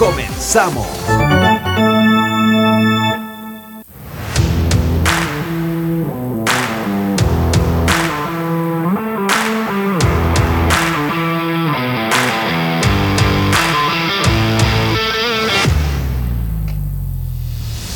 [0.00, 0.86] Comenzamos.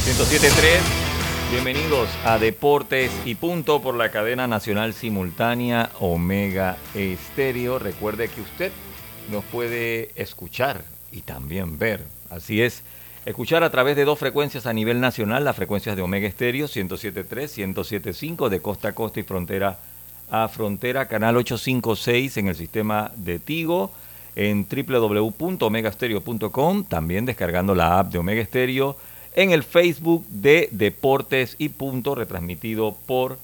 [0.04, 0.80] 107.3,
[1.52, 7.78] bienvenidos a Deportes y Punto por la cadena nacional simultánea Omega Estéreo.
[7.78, 8.72] Recuerde que usted
[9.30, 10.84] nos puede escuchar
[11.14, 12.04] y también ver.
[12.28, 12.82] Así es,
[13.24, 17.74] escuchar a través de dos frecuencias a nivel nacional, las frecuencias de Omega Estéreo 107.3,
[17.74, 19.78] 107.5 de costa a costa y frontera
[20.30, 23.92] a frontera, canal 856 en el sistema de Tigo,
[24.34, 28.96] en www.omegastereo.com, también descargando la app de Omega Stereo
[29.34, 33.38] en el Facebook de Deportes y Punto, retransmitido por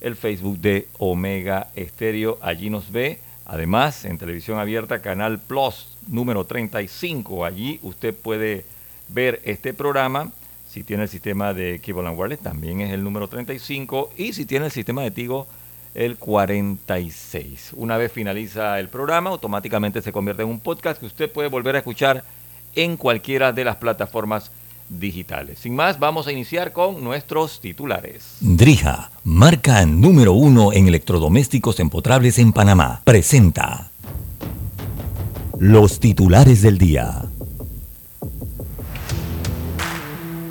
[0.00, 2.38] el Facebook de Omega Estéreo.
[2.40, 3.18] Allí nos ve.
[3.46, 7.44] Además, en televisión abierta, Canal Plus número 35.
[7.44, 8.64] Allí usted puede
[9.08, 10.32] ver este programa.
[10.68, 14.10] Si tiene el sistema de Cable Wireless, también es el número 35.
[14.16, 15.46] Y si tiene el sistema de Tigo,
[15.94, 17.70] el 46.
[17.74, 21.76] Una vez finaliza el programa, automáticamente se convierte en un podcast que usted puede volver
[21.76, 22.24] a escuchar
[22.74, 24.50] en cualquiera de las plataformas
[24.88, 25.60] digitales.
[25.60, 28.36] Sin más, vamos a iniciar con nuestros titulares.
[28.40, 33.90] Drija, marca número uno en electrodomésticos empotrables en Panamá, presenta
[35.58, 37.22] los titulares del día.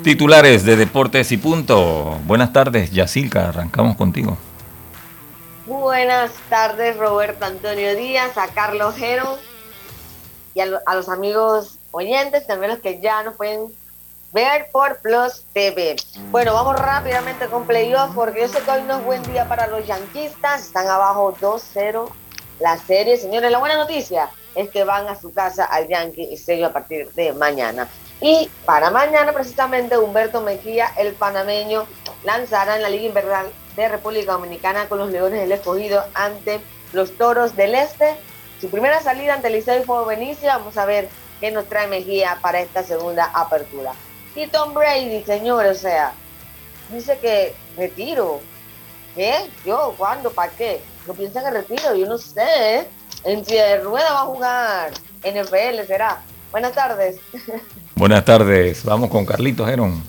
[0.02, 2.18] Titulares de Deportes y Punto.
[2.24, 4.36] Buenas tardes, Yacilca, arrancamos contigo.
[5.66, 9.38] Buenas tardes, Roberto Antonio Díaz, a Carlos Jero
[10.54, 13.68] y a, a los amigos oyentes, también los que ya nos pueden
[14.32, 15.96] ver por Plus TV.
[16.30, 19.68] Bueno, vamos rápidamente con playoff porque yo sé que hoy no es buen día para
[19.68, 20.66] los yanquistas.
[20.66, 22.10] Están abajo 2-0
[22.60, 23.16] la serie.
[23.16, 27.10] Señores, la buena noticia es que van a su casa al Yankee y a partir
[27.12, 27.88] de mañana.
[28.20, 31.86] Y para mañana, precisamente, Humberto Mejía, el panameño,
[32.24, 36.60] lanzará en la Liga Invernal de República Dominicana con los Leones del Escogido ante
[36.92, 38.16] los Toros del Este.
[38.60, 40.56] Su primera salida ante Liceo y Fuego Benicia.
[40.56, 41.08] Vamos a ver
[41.40, 43.92] qué nos trae Mejía para esta segunda apertura.
[44.36, 46.12] Y Tom Brady, señor, o sea,
[46.90, 48.40] dice que retiro.
[49.14, 49.50] ¿Qué?
[49.64, 49.94] ¿Yo?
[49.96, 50.30] ¿Cuándo?
[50.32, 50.80] ¿Para qué?
[51.06, 52.86] No piensa que retiro, yo no sé.
[53.24, 54.92] En silla de rueda va a jugar.
[55.22, 56.22] NFL será.
[56.50, 57.20] Buenas tardes.
[57.96, 58.84] Buenas tardes.
[58.84, 60.02] Vamos con Carlitos Gerón.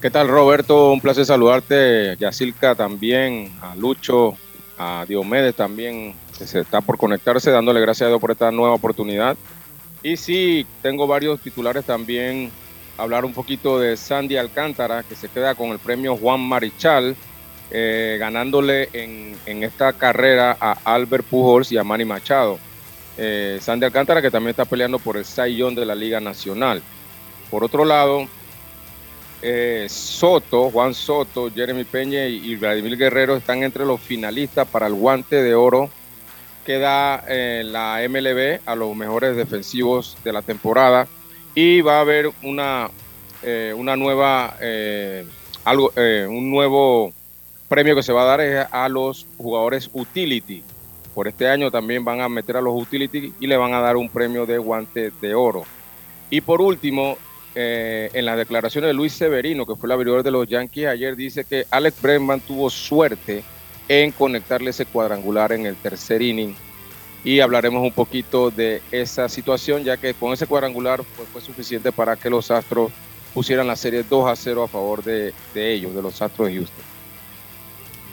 [0.00, 0.92] ¿Qué tal, Roberto?
[0.92, 2.16] Un placer saludarte.
[2.18, 4.34] Yacilca también, a Lucho,
[4.76, 8.74] a Diomedes también, que se está por conectarse, dándole gracias a Dios por esta nueva
[8.74, 9.36] oportunidad.
[10.02, 12.50] Y sí, tengo varios titulares también
[12.96, 17.16] hablar un poquito de Sandy Alcántara, que se queda con el premio Juan Marichal,
[17.76, 22.56] eh, ganándole en, esta carrera a Albert Pujols y a Manny Machado.
[23.18, 26.80] Eh, Sandy Alcántara, que también está peleando por el Sayón de la Liga Nacional.
[27.50, 28.28] Por otro lado,
[29.42, 34.94] eh, Soto, Juan Soto, Jeremy Peña y, Vladimir Guerrero están entre los finalistas para el
[34.94, 35.90] guante de oro
[36.64, 41.08] que da la MLB a los mejores defensivos de la temporada
[41.56, 42.88] y va a haber una,
[43.74, 44.56] una nueva,
[45.64, 47.12] algo, un nuevo
[47.68, 50.62] premio que se va a dar a los jugadores utility.
[51.14, 53.96] Por este año también van a meter a los utility y le van a dar
[53.96, 55.64] un premio de guante de oro.
[56.30, 57.16] Y por último,
[57.54, 61.44] en las declaraciones de Luis Severino, que fue el abridor de los Yankees ayer, dice
[61.44, 63.44] que Alex Bregman tuvo suerte
[63.88, 66.56] en conectarle ese cuadrangular en el tercer inning
[67.24, 71.90] y hablaremos un poquito de esa situación, ya que con ese cuadrangular pues, fue suficiente
[71.90, 72.92] para que los Astros
[73.32, 76.56] pusieran la serie 2 a 0 a favor de, de ellos, de los Astros de
[76.56, 76.93] Houston.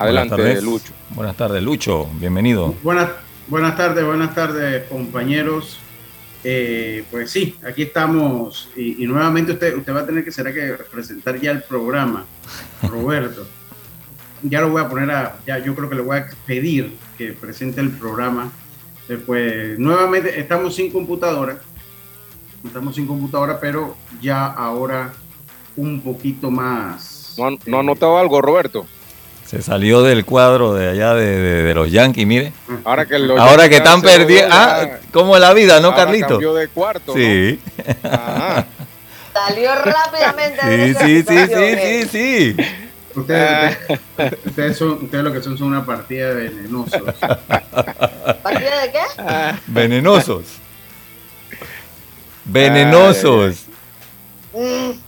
[0.02, 0.64] Adelante, buenas tardes.
[0.64, 0.94] Lucho.
[1.12, 2.10] Buenas tardes, Lucho.
[2.20, 2.76] Bienvenido.
[2.84, 3.10] Buenas,
[3.48, 5.80] buenas tardes, buenas tardes, compañeros.
[6.44, 10.52] Eh, pues sí, aquí estamos y, y, nuevamente usted, usted va a tener que será
[10.52, 12.26] que presentar ya el programa,
[12.90, 13.46] Roberto.
[14.42, 17.34] ya lo voy a poner a, ya yo creo que le voy a pedir que
[17.34, 18.52] presente el programa
[19.12, 21.60] Después, nuevamente, estamos sin computadora.
[22.64, 25.12] Estamos sin computadora, pero ya ahora
[25.76, 27.36] un poquito más.
[27.38, 28.86] ¿No, no ha notado algo, Roberto?
[29.52, 32.54] Se salió del cuadro de allá de, de, de los Yankees, mire.
[32.86, 34.48] Ahora que, los ahora que están perdiendo.
[34.50, 36.30] Ah, como la vida, ¿no, Carlito?
[36.30, 37.14] Cambió de cuarto.
[37.14, 37.60] Sí.
[38.02, 38.10] ¿no?
[38.10, 38.66] Ajá.
[39.34, 40.96] Salió rápidamente.
[40.96, 42.56] Sí, sí, sí, sí, sí, sí.
[43.14, 47.02] Ustedes, ustedes, ustedes son, ustedes lo que son son una partida de venenosos.
[47.22, 49.02] ¿Partida de qué?
[49.68, 50.46] Venenosos.
[52.46, 53.66] Venenosos.
[54.54, 55.01] Mm, en serio.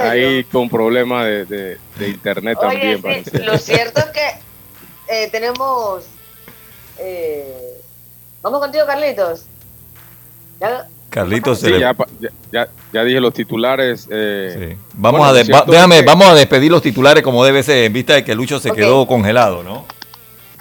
[0.00, 3.24] Ahí con problemas de, de- de internet Oye, también.
[3.24, 4.28] sí, lo cierto es que
[5.08, 6.04] eh, tenemos.
[6.98, 7.74] eh,
[8.42, 9.44] Vamos contigo, Carlitos.
[10.60, 11.72] Ya- Carlitos, Sí,
[12.52, 14.06] ya, ya, dije los titulares.
[14.10, 14.76] eh, sí.
[14.94, 17.22] Vamos, bueno, a lo de- va- cierto déjame, es que- vamos a despedir los titulares
[17.22, 19.86] como debe ser, en vista de que Lucho se quedó congelado, ¿no?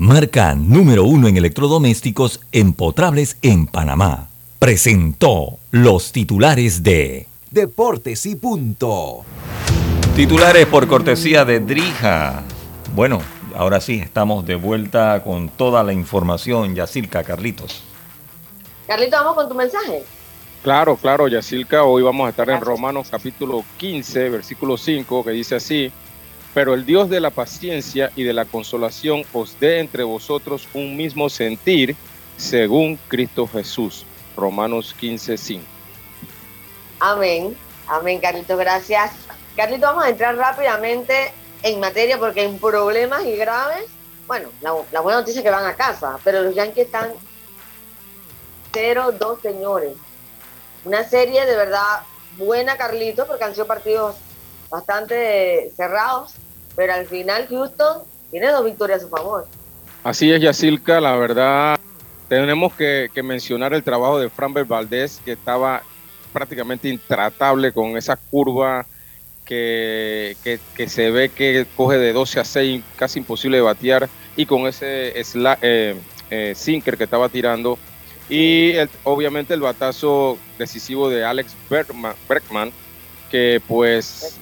[0.00, 9.26] marca número uno en electrodomésticos empotrables en Panamá, presentó los titulares de Deportes y punto.
[10.16, 12.42] Titulares por cortesía de Drija.
[12.94, 13.20] Bueno,
[13.54, 17.82] ahora sí, estamos de vuelta con toda la información, Yacirca, Carlitos.
[18.86, 20.02] Carlitos, vamos con tu mensaje.
[20.62, 22.62] Claro, claro, Yacilca, hoy vamos a estar en.
[22.62, 25.92] Romanos capítulo 15, versículo 5, que dice así,
[26.54, 30.96] pero el Dios de la paciencia y de la consolación os dé entre vosotros un
[30.96, 31.96] mismo sentir
[32.36, 34.04] según Cristo Jesús.
[34.36, 35.64] Romanos 15, 5.
[37.00, 37.56] Amén.
[37.86, 39.12] Amén, Carlitos, gracias.
[39.56, 41.32] Carlitos, vamos a entrar rápidamente
[41.62, 43.84] en materia porque en problemas y graves,
[44.26, 47.10] bueno, la, la buena noticia es que van a casa, pero los Yankees están
[48.72, 49.92] 0-2, señores.
[50.84, 52.02] Una serie de verdad
[52.38, 54.16] buena, Carlitos, porque han sido partidos
[54.70, 56.34] bastante cerrados,
[56.76, 59.46] pero al final Houston tiene dos victorias a su favor.
[60.04, 61.76] Así es, Yacilca, la verdad,
[62.28, 65.82] tenemos que, mencionar el trabajo de Framber Valdés, que estaba
[66.32, 68.86] prácticamente intratable con esa curva
[69.44, 74.08] que, que- que se ve que coge de 12 a 6, casi imposible de batear,
[74.36, 75.96] y con ese sla- eh,
[76.30, 77.76] eh, sinker que estaba tirando,
[78.28, 82.72] y el- obviamente el batazo decisivo de Alex Bergman, Bergman,
[83.30, 84.38] que pues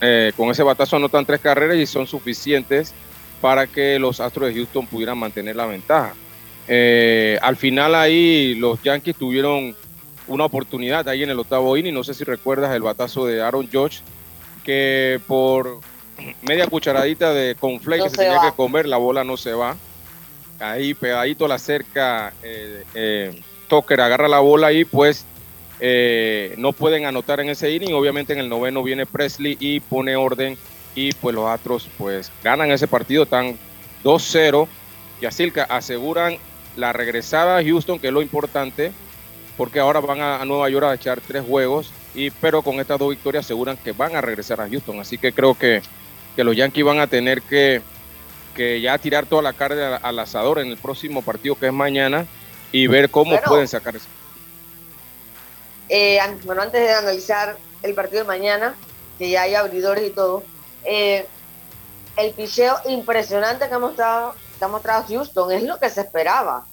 [0.00, 2.92] eh, con ese batazo anotan tres carreras y son suficientes
[3.40, 6.14] para que los Astros de Houston pudieran mantener la ventaja.
[6.68, 9.74] Eh, al final ahí los Yankees tuvieron
[10.28, 13.68] una oportunidad ahí en el octavo inning, no sé si recuerdas el batazo de Aaron
[13.70, 14.00] Judge,
[14.64, 15.80] que por
[16.42, 18.50] media cucharadita de conflake No que se, se tenía va.
[18.50, 19.76] que comer, la bola no se va.
[20.60, 25.26] Ahí pegadito a la cerca, eh, eh, Tucker agarra la bola y pues
[25.84, 27.92] eh, no pueden anotar en ese inning.
[27.92, 30.56] Obviamente en el noveno viene Presley y pone orden
[30.94, 33.58] y pues los Astros pues ganan ese partido, están
[34.04, 34.68] 2-0
[35.20, 36.36] y así aseguran
[36.76, 38.92] la regresada a Houston, que es lo importante,
[39.56, 43.10] porque ahora van a, Nueva York a echar tres juegos, y pero con estas dos
[43.10, 45.00] victorias aseguran que van a regresar a Houston.
[45.00, 45.82] Así que creo que,
[46.36, 47.82] que los Yankees van a tener que,
[48.54, 51.72] que ya tirar toda la carne al, al asador en el próximo partido que es
[51.72, 52.26] mañana
[52.70, 53.94] y ver cómo pueden sacar.
[55.94, 58.80] Eh, bueno, antes de analizar el partido de mañana,
[59.18, 60.50] que ya hay abridores y todo,
[60.86, 61.28] eh,
[62.16, 66.66] el picheo impresionante que ha mostrado, que ha mostrado Houston es lo que se esperaba.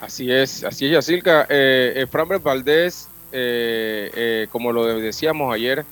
[0.00, 1.46] Así es, así es, Yacilca.
[1.50, 5.84] Eh, Framber Valdés, eh, eh, como lo decíamos ayer,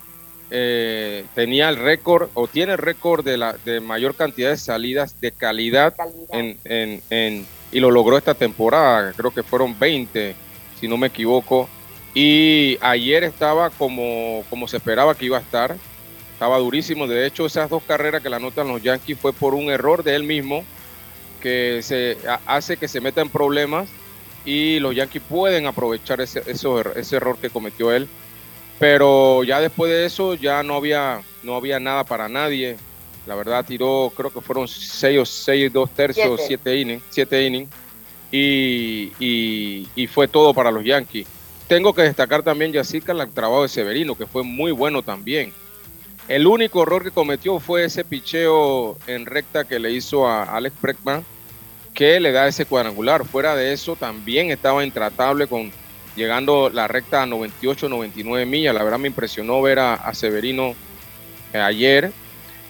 [0.51, 5.21] eh, tenía el récord o tiene el récord de la de mayor cantidad de salidas
[5.21, 6.27] de calidad Calidad.
[6.33, 9.13] en, en- en- y lo logró esta temporada.
[9.15, 10.37] Creo que fueron 20,
[10.75, 11.69] si no me equivoco.
[12.15, 15.77] Y ayer estaba como, como se esperaba que iba a estar.
[16.33, 17.07] Estaba durísimo.
[17.07, 20.15] De hecho, esas dos carreras que la anotan los Yankees fue por un error de
[20.15, 20.65] él mismo
[21.41, 23.89] que se ha- hace que se meta en problemas
[24.45, 26.43] y los Yankees pueden aprovechar ese,
[27.17, 28.09] error que cometió él.
[28.79, 32.77] Pero ya después de eso ya no había, no había nada para nadie.
[33.27, 36.45] La verdad tiró, creo que fueron seis o seis, dos tercios, Siete.
[36.47, 37.71] siete innings, siete innings.
[38.31, 41.27] Y, y- y fue todo para los Yankees.
[41.69, 45.53] Tengo que destacar también, Yacirca, el trabajo de Severino, que fue muy bueno también.
[46.29, 50.81] El único error que cometió fue ese picheo en recta que le hizo a Alex
[50.81, 51.25] Breckman,
[51.95, 53.25] que le da ese cuadrangular.
[53.27, 55.73] Fuera de eso, también estaba intratable con
[56.17, 58.75] llegando la recta a 98, 99 millas.
[58.75, 60.75] La verdad me impresionó ver a, Severino
[61.53, 62.13] eh, ayer.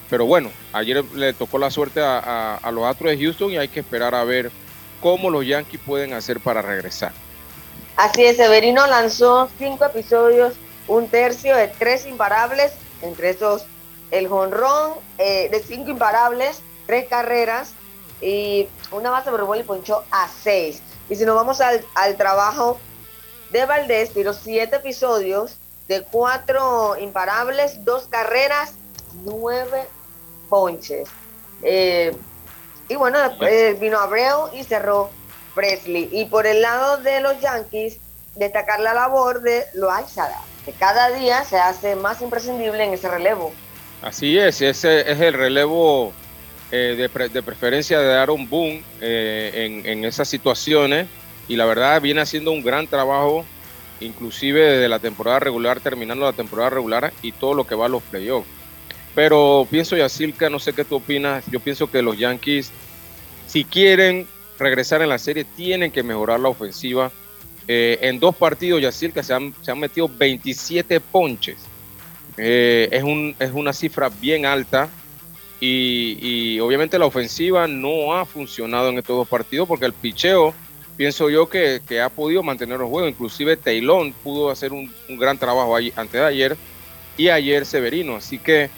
[0.09, 3.57] Pero bueno, ayer le tocó la suerte a, a- a los Astros de Houston y
[3.57, 4.51] hay que esperar a ver
[5.01, 7.13] cómo los Yankees pueden hacer para regresar.
[7.95, 10.55] Así es, Severino lanzó cinco episodios,
[10.87, 13.65] un tercio de tres imparables entre esos
[14.11, 17.73] el jonrón eh, de cinco imparables, tres carreras
[18.21, 20.81] y una base por bola y ponchó a seis.
[21.09, 22.79] Y si nos vamos al, al trabajo
[23.51, 28.73] de Valdés, tiró siete episodios de cuatro imparables, dos carreras,
[29.23, 29.87] nueve
[30.49, 31.07] ponches.
[31.61, 32.15] Eh,
[32.87, 35.09] y bueno, después vino Abreu y cerró
[35.55, 36.09] Presley.
[36.11, 37.97] Y por el lado de los Yankees,
[38.35, 40.29] destacar la labor de Loaiza,
[40.65, 43.53] que cada día se hace más imprescindible en ese relevo.
[44.01, 46.13] Así es, ese es el relevo
[46.71, 51.07] eh, de, preferencia de dar un boom eh, en, esas situaciones
[51.47, 53.45] y la verdad viene haciendo un gran trabajo,
[53.99, 57.89] inclusive desde la temporada regular, terminando la temporada regular y todo lo que va a
[57.89, 58.47] los playoffs.
[59.15, 62.71] Pero pienso, Yacilca, no sé qué tú opinas, yo pienso que los Yankees,
[63.47, 64.27] si quieren
[64.59, 67.11] regresar en la serie, tienen que mejorar la ofensiva.
[67.67, 71.57] Eh, en dos partidos, Yacilca, se han, se han metido 27 ponches.
[72.37, 74.89] Eh, es, un, es una cifra bien alta
[75.61, 80.53] y, obviamente la ofensiva no ha funcionado en estos dos partidos porque el picheo,
[80.97, 85.17] pienso yo que, que ha podido mantener el juego, inclusive Taylor pudo hacer un, un
[85.17, 86.57] gran trabajo ahí, antes de ayer
[87.17, 88.69] y ayer Severino, así que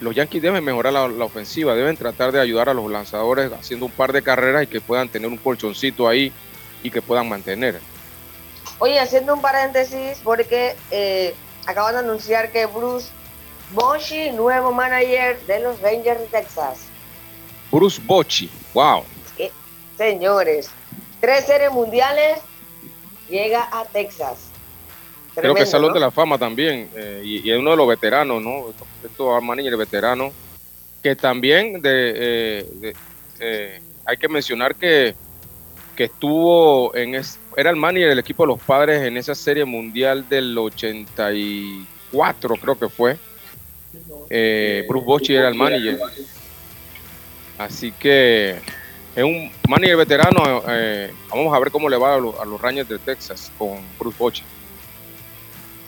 [0.00, 3.86] los Yankees deben mejorar la, la, ofensiva, deben tratar de ayudar a los lanzadores haciendo
[3.86, 6.32] un par de carreras y que puedan tener un colchoncito ahí
[6.82, 7.80] y que puedan mantener.
[8.78, 11.34] Oye, haciendo un paréntesis, porque eh,
[11.66, 13.08] acaban de anunciar que Bruce
[13.72, 16.78] Bochy, nuevo manager de los Rangers de Texas.
[17.70, 19.04] Bruce Bochy, wow.
[19.36, 19.50] Sí,
[19.98, 20.70] señores,
[21.20, 22.38] tres series mundiales,
[23.28, 24.49] llega a Texas.
[25.40, 25.94] Creo que es Salón ¿no?
[25.94, 28.66] de la Fama también, eh, y, y, es uno de los veteranos, ¿no?
[29.04, 30.32] Estos managers veteranos,
[31.02, 32.96] que también de, eh, de,
[33.40, 35.14] eh, hay que mencionar que,
[35.96, 39.64] que estuvo en, es, era el manager del equipo de los padres en esa serie
[39.64, 43.16] mundial del 84, creo que fue.
[44.88, 45.98] Bruce Bochy era el manager.
[47.58, 48.56] Así que
[49.16, 50.62] es un manager veterano.
[51.30, 54.16] Vamos a ver cómo le va a, lo, a, los Rangers de Texas con Bruce
[54.18, 54.42] Bochy.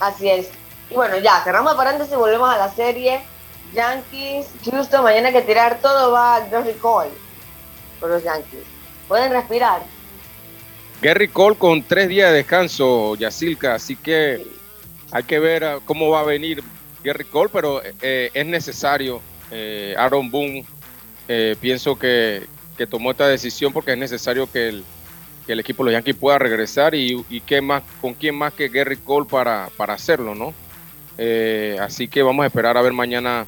[0.02, 0.48] Así es.
[0.90, 3.20] Y bueno, ya, cerramos paréntesis y volvemos a la serie.
[3.72, 7.10] Yankees, Houston, mañana hay que tirar todo va a Gary Cole
[8.00, 8.64] por los Yankees.
[9.06, 9.80] Pueden respirar.
[11.00, 14.56] Gary Cole con tres días de descanso, Yacilca, así que sí.
[15.12, 16.64] hay que ver uh, cómo va a venir
[17.04, 19.22] Gary Cole, pero eh, es necesario.
[19.52, 20.64] Eh, Aaron Boone,
[21.28, 24.84] eh, pienso que, que, tomó esta decisión porque es necesario que el,
[25.52, 28.54] que el equipo de los Yankees pueda regresar y, y qué más, con quién más
[28.54, 30.54] que Gary Cole para, para hacerlo, ¿no?
[31.18, 33.44] Eh, así que vamos a esperar a ver mañana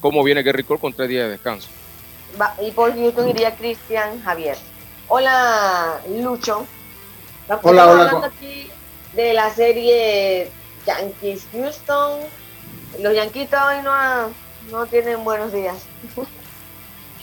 [0.00, 1.68] cómo viene Gary Cole con tres días de descanso.
[2.40, 4.56] Va, y por Newton iría Cristian Javier.
[5.08, 6.64] Hola, Lucho.
[7.42, 8.02] Estamos hola, hola.
[8.04, 8.70] hablando aquí
[9.14, 10.48] de la serie
[10.86, 12.20] Yankees Houston.
[13.00, 14.28] Los Yankees hoy no, ha,
[14.70, 15.84] no tienen buenos días.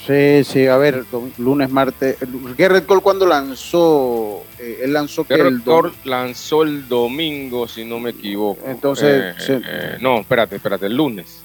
[0.08, 1.04] Sí, sí, a ver,
[1.38, 2.16] lunes, martes.
[2.58, 8.00] Garrett Cole cuando lanzó, eh, él lanzó que el Cole lanzó el domingo, si no
[8.00, 8.62] me equivoco.
[8.66, 9.62] Entonces, eh, sí.
[9.66, 11.42] eh, no, espérate, espérate, el lunes.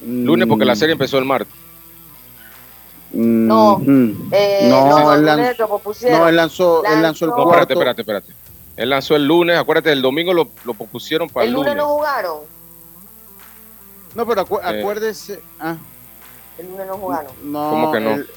[0.00, 1.54] Lunes porque la serie empezó el martes.
[3.12, 5.68] No, mm, eh, no, no, él lanzó,
[6.08, 8.32] no, él lanzó, lanzó, él lanzó el no, espérate, espérate, espérate.
[8.76, 11.74] Él lanzó el lunes, acuérdate, el domingo lo, lo propusieron para el, el lunes.
[11.74, 11.84] lunes.
[11.84, 12.38] no jugaron?
[14.14, 15.40] No, pero acu acuérdese.
[15.60, 15.76] Ah.
[16.58, 17.32] El lunes no jugaron.
[17.42, 18.10] No, ¿Cómo que no?
[18.14, 18.28] El,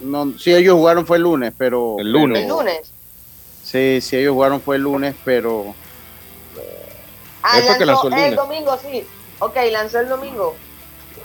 [0.00, 0.38] no?
[0.38, 1.96] Sí, ellos jugaron fue el lunes, pero.
[1.98, 2.42] El lunes.
[2.42, 2.92] El lunes.
[3.62, 5.74] Sí, sí, ellos jugaron fue el lunes, pero.
[7.42, 9.06] Ah, lanzó, que lanzó el, el, domingo, sí.
[9.38, 10.56] Ok, lanzó el domingo.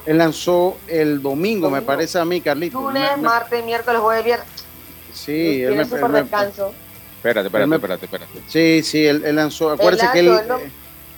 [0.05, 1.69] Él lanzó el domingo, domingo.
[1.69, 2.79] me parece a mí, Carlito.
[2.79, 4.47] Lunes, me, martes, miércoles, jueves, viernes.
[5.13, 6.73] Sí, él me, super descanso.
[7.17, 8.41] Espérate, espérate, espérate, espérate.
[8.47, 9.71] Sí, sí, él, él lanzó.
[9.71, 10.59] Acuérdese que él, no...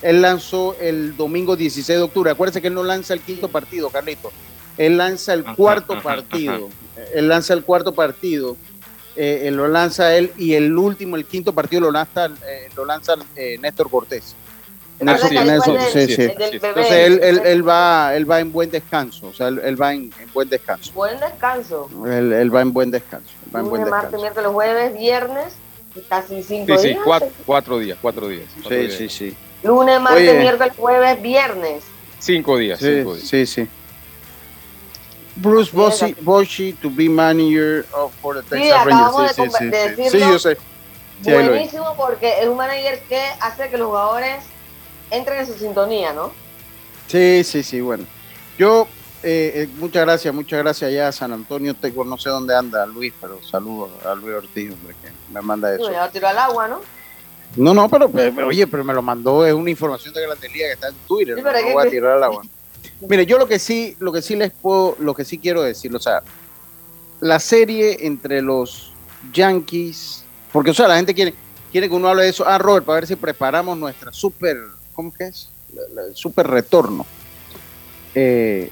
[0.01, 2.31] él lanzó el domingo 16 de octubre.
[2.31, 4.31] Acuérdese que él no lanza el quinto partido, Carlito.
[4.77, 6.69] Él lanza el cuarto ajá, partido.
[6.95, 7.03] Ajá.
[7.13, 8.57] Él lanza el cuarto partido.
[9.15, 12.85] Eh, él lo lanza él y el último, el quinto partido lo lanza, eh, lo
[12.85, 14.35] lanza eh, Néstor Cortés.
[14.99, 16.21] Nelson, Nelson, sí, sí.
[16.21, 19.93] Entonces él, él, él, va, él va en buen descanso, o sea, él, él va
[19.93, 20.91] en, en, buen descanso.
[20.93, 21.89] Buen descanso.
[22.05, 23.29] Él, él va en buen descanso.
[23.55, 24.03] Va en buen descanso.
[24.03, 25.53] martes, miércoles, jueves, viernes,
[26.09, 26.97] casi cinco sí, días.
[26.97, 28.45] Sí, cuatro, cuatro días, cuatro días.
[28.53, 28.93] Cuatro sí, días.
[28.93, 29.37] sí, sí.
[29.63, 30.39] Lunes, martes, Oye.
[30.39, 31.83] miércoles, jueves, viernes.
[32.19, 33.27] Cinco días, sí, cinco días.
[33.27, 33.67] Sí, sí.
[35.37, 39.35] Bruce Bochy, Bochy to be manager of, for the Texas sí, Rangers.
[39.35, 40.57] Sí, sí, de sí, sí, yo sé.
[41.23, 44.43] Buenísimo porque es un manager que hace que los jugadores
[45.09, 46.31] entren en su sintonía, ¿no?
[47.07, 48.05] Sí, sí, sí, bueno.
[48.57, 48.87] Yo,
[49.23, 51.75] eh, eh, muchas gracias, muchas gracias allá a San Antonio.
[52.05, 55.89] No sé dónde anda Luis, pero saludo a Luis Ortiz, hombre, que me manda eso.
[55.89, 56.81] Lo tiró al agua, ¿no?
[57.55, 60.67] No, no, pero, pero, oye, pero me lo mandó, es una información de Grande Liga
[60.67, 62.43] que está en Twitter, sí, no, no voy a tirar al agua.
[63.01, 65.95] Mire, yo lo que sí, lo que sí les puedo, lo que sí quiero decir,
[65.95, 66.21] o sea,
[67.19, 68.91] la serie entre los
[69.33, 71.33] Yankees, porque o sea, la gente quiere,
[71.71, 72.47] quiere que uno hable de eso.
[72.47, 74.57] Ah, Robert, para ver si preparamos nuestra super,
[74.93, 75.49] ¿cómo que es?
[76.13, 77.05] Super retorno.
[78.15, 78.69] Eh,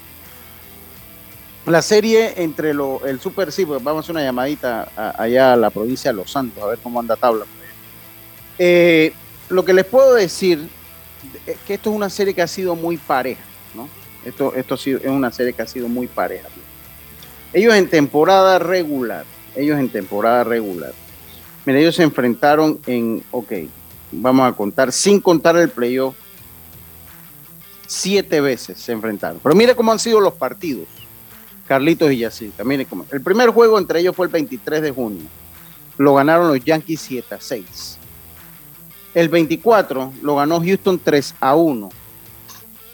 [1.66, 5.56] la serie entre lo, el super, sí, pues vamos a hacer una llamadita allá a
[5.56, 7.44] la provincia de Los Santos, a ver cómo anda tabla.
[7.44, 7.66] allá.
[8.58, 9.12] Eh,
[9.48, 10.68] lo que les puedo decir
[11.44, 13.42] es que esto es una serie que ha sido muy pareja.
[14.26, 16.48] Esto, esto ha sido, es una serie que ha sido muy pareja.
[17.52, 20.92] Ellos en temporada regular, ellos en temporada regular.
[21.64, 23.52] Mira, ellos se enfrentaron en, ok,
[24.10, 26.16] vamos a contar, sin contar el playoff,
[27.86, 29.40] siete veces se enfrentaron.
[29.40, 30.86] Pero mire cómo han sido los partidos,
[31.68, 32.64] Carlitos y Yacirca.
[32.64, 33.06] Mire cómo.
[33.12, 35.22] El primer juego entre ellos fue el 23 de junio.
[35.98, 37.98] Lo ganaron los Yankees 7 a 6.
[39.14, 41.88] El 24 lo ganó Houston 3 a 1.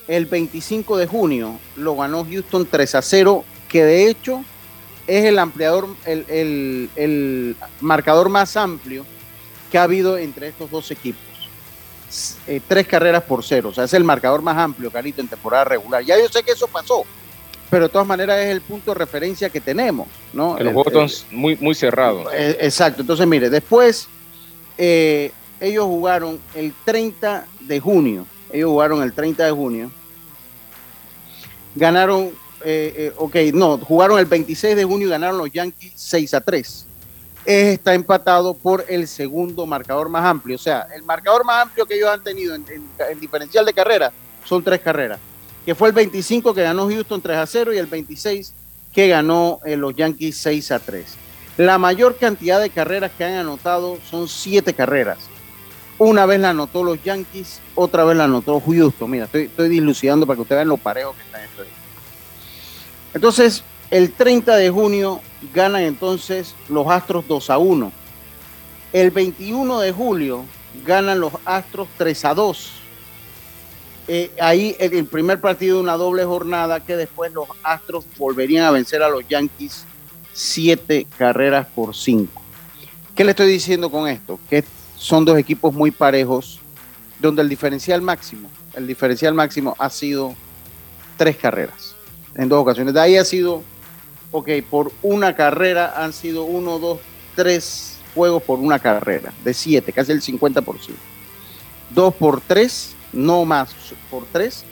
[0.09, 4.45] El 25 de junio lo ganó Houston 3 a 0, que de hecho
[5.07, 9.05] es el ampliador, el, el- el marcador más amplio
[9.71, 11.23] que ha habido entre estos dos equipos.
[12.47, 15.65] Eh, tres carreras por cero, o sea, es el marcador más amplio, Carito, en temporada
[15.65, 16.05] regular.
[16.05, 17.05] Ya yo sé que eso pasó,
[17.71, 20.59] pero de todas maneras es el punto de referencia que tenemos, ¿no?
[20.59, 20.67] Los El-
[21.01, 22.27] el- son muy, muy cerrados.
[22.35, 24.09] eh, Exacto, entonces mire, después
[24.77, 29.91] eh, ellos jugaron el 30 de junio, ellos jugaron el 30 de junio,
[31.75, 32.31] ganaron,
[32.65, 36.41] eh, eh, ok, no, jugaron el 26 de junio y ganaron los Yankees 6 a
[36.41, 36.87] 3.
[37.45, 41.95] Está empatado por el segundo marcador más amplio, o sea, el marcador más amplio que
[41.97, 44.13] ellos han tenido en, en- en diferencial de carrera
[44.45, 45.19] son tres carreras,
[45.65, 48.53] que fue el 25 que ganó Houston 3 a 0 y el 26
[48.93, 51.05] que ganó eh, los Yankees 6 a 3.
[51.57, 55.19] La mayor cantidad de carreras que han anotado son siete carreras.
[55.99, 59.11] Una vez la anotó los Yankees, otra vez la anotó Houston.
[59.11, 61.63] Mira, estoy, estoy dilucidando para que ustedes vean lo parejo que está esto.
[63.15, 65.21] Entonces, el 30 de junio
[65.55, 67.93] ganan entonces los Astros 2 a 1.
[68.93, 70.45] El 21 de julio
[70.85, 72.71] ganan los Astros 3 a 2.
[74.09, 78.65] Eh, ahí el, el primer partido de una doble jornada que después los Astros volverían
[78.65, 79.85] a vencer a los Yankees
[80.33, 82.43] siete carreras por cinco.
[83.15, 84.41] ¿Qué le estoy diciendo con esto?
[84.49, 84.65] Que
[85.03, 86.61] son dos equipos muy parejos,
[87.19, 90.33] donde el diferencial máximo, el diferencial máximo ha sido
[91.17, 91.97] tres carreras
[92.37, 92.95] en dos ocasiones.
[92.95, 93.65] De ahí ha sido,
[94.31, 97.01] ok, por una carrera han sido uno, dos,
[97.35, 100.63] tres juegos por una carrera, de siete, casi el 50%.
[101.91, 103.75] Dos por tres, no más
[104.09, 104.65] por tres,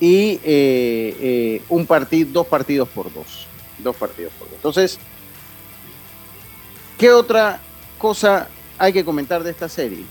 [0.00, 3.46] y eh, eh, un partido, dos partidos por dos.
[3.78, 4.56] Dos partidos por dos.
[4.56, 4.98] Entonces,
[6.96, 7.60] ¿qué otra
[7.98, 8.48] cosa
[8.80, 10.06] hay que comentar de esta serie?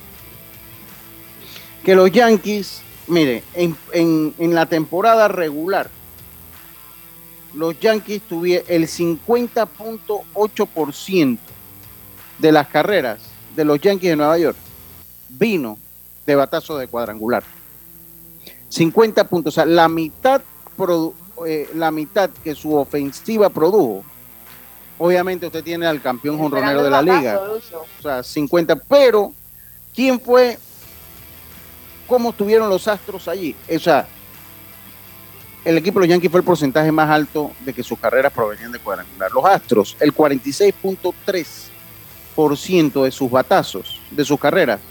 [1.84, 3.75] Que los Yankees, mire, en,
[4.53, 5.89] la temporada regular,
[7.55, 11.39] los Yankees tuvieron el 50.8%
[12.38, 13.19] de las carreras
[13.55, 14.58] de los Yankees de Nueva York
[15.29, 15.79] vino
[16.27, 17.41] de batazo de cuadrangular.
[18.69, 20.43] 50 puntos, o sea, la mitad,
[21.47, 24.03] eh, la mitad que su ofensiva produjo.
[25.00, 29.32] Obviamente usted tiene al campeón jonronero de la liga, o sea, 50, pero
[29.96, 30.58] ¿quién fue?
[32.06, 33.56] ¿Cómo estuvieron los Astros allí?
[33.74, 34.06] O sea,
[35.64, 38.74] el equipo de los Yankees fue el porcentaje más alto de que sus carreras provenían
[38.74, 39.32] de cuadrangular.
[39.32, 44.82] Los Astros, el 46.3% de sus batazos, de sus carreras,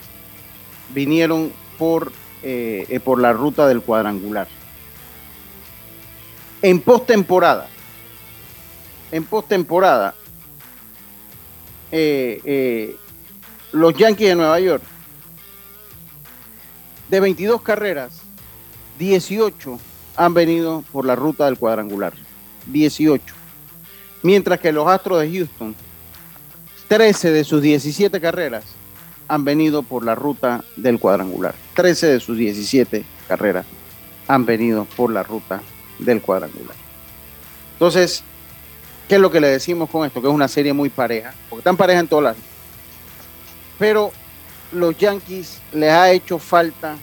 [0.94, 2.10] vinieron por,
[2.42, 4.48] eh, eh, por la ruta del cuadrangular.
[6.62, 7.68] En postemporada,
[9.12, 10.14] en postemporada,
[11.90, 12.96] eh, eh,
[13.72, 14.82] los Yankees de Nueva York,
[17.08, 18.20] de 22 carreras,
[18.98, 19.78] 18
[20.16, 22.12] han venido por la ruta del cuadrangular.
[22.66, 23.34] 18.
[24.22, 25.74] Mientras que los Astros de Houston,
[26.88, 28.64] 13 de sus 17 carreras
[29.28, 31.54] han venido por la ruta del cuadrangular.
[31.74, 33.66] 13 de sus 17 carreras
[34.26, 35.62] han venido por la ruta
[35.98, 36.74] del cuadrangular.
[37.74, 38.24] Entonces,
[39.08, 40.20] ¿qué es lo que le decimos con esto?
[40.20, 42.36] Que es una serie muy pareja, porque están pareja en todas las.
[43.78, 44.12] Pero
[44.72, 46.96] los Yankees les ha hecho falta.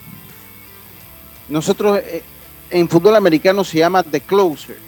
[1.48, 2.22] Nosotros eh,
[2.70, 4.78] en fútbol americano se llama the closer.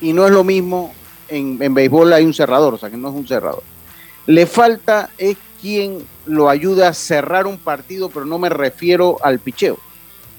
[0.00, 0.94] Y no es lo mismo,
[1.28, 3.62] en, en béisbol hay un cerrador, o sea que no es un cerrador.
[4.26, 9.38] Le falta es quien lo ayude a cerrar un partido, pero no me refiero al
[9.38, 9.78] picheo,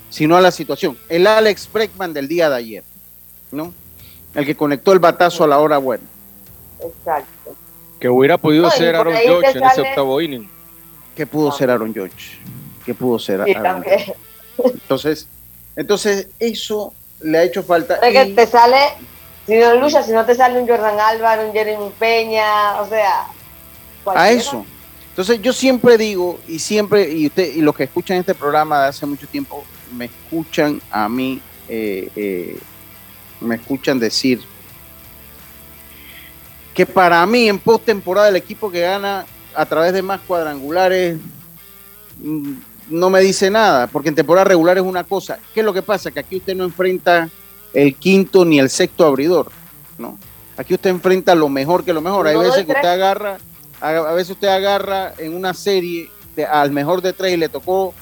[0.10, 0.98] sino a la situación.
[1.10, 2.84] El Alex Bregman del día de ayer,
[3.52, 3.74] ¿no?
[4.38, 6.04] El que conectó el batazo a la hora buena.
[6.80, 7.56] Exacto.
[8.00, 10.48] Que hubiera podido No, ser Aaron George en ese octavo inning.
[11.16, 12.38] ¿Qué pudo ser Aaron George?
[12.86, 14.14] ¿Qué pudo ser Sí, Aaron también.
[14.64, 15.28] Entonces,
[15.76, 17.96] entonces eso le ha hecho falta.
[17.96, 18.78] Es que te sale,
[19.48, 23.26] si no lucha, si no te sale un Jordan Álvaro, un Jeremy Peña, o sea.
[24.06, 24.64] A eso.
[25.10, 28.90] Entonces yo siempre digo, y siempre, y usted, y los que escuchan este programa de
[28.90, 29.64] hace mucho tiempo,
[29.96, 32.60] me escuchan a mí, eh, eh,
[33.42, 34.42] me escuchan decir
[36.74, 41.18] que para mí en postemporada el equipo que gana a través de más cuadrangulares
[42.20, 42.54] mm,
[42.90, 45.40] no me dice nada, porque en temporada regular es una cosa.
[45.54, 46.12] ¿Qué es lo que pasa?
[46.12, 47.30] Que aquí usted no enfrenta
[47.74, 49.52] el quinto ni el sexto abridor,
[49.98, 50.18] ¿no?
[50.56, 52.28] Aquí usted enfrenta lo mejor que lo mejor.
[52.28, 53.38] Hay veces que usted agarra,
[53.82, 56.10] a veces usted agarra en una serie
[56.50, 57.94] al mejor de tres y le tocó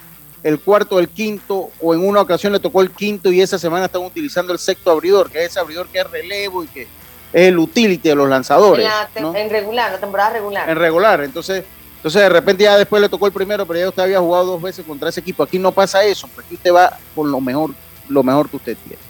[0.45, 3.86] el cuarto, el quinto, o en una ocasión le tocó el quinto y esa semana
[3.86, 6.88] están utilizando el sexto abridor, que es ese abridor que es relevo y que es
[7.34, 8.88] el utility de los lanzadores.
[9.15, 10.69] En, regular, la temporada regular.
[10.69, 14.03] En regular, entonces, entonces de repente ya después le tocó el primero, pero ya usted
[14.03, 15.41] había jugado dos veces contra ese equipo.
[15.41, 17.71] Aquí no pasa eso, porque usted va con lo mejor,
[18.08, 19.01] lo mejor que usted tiene.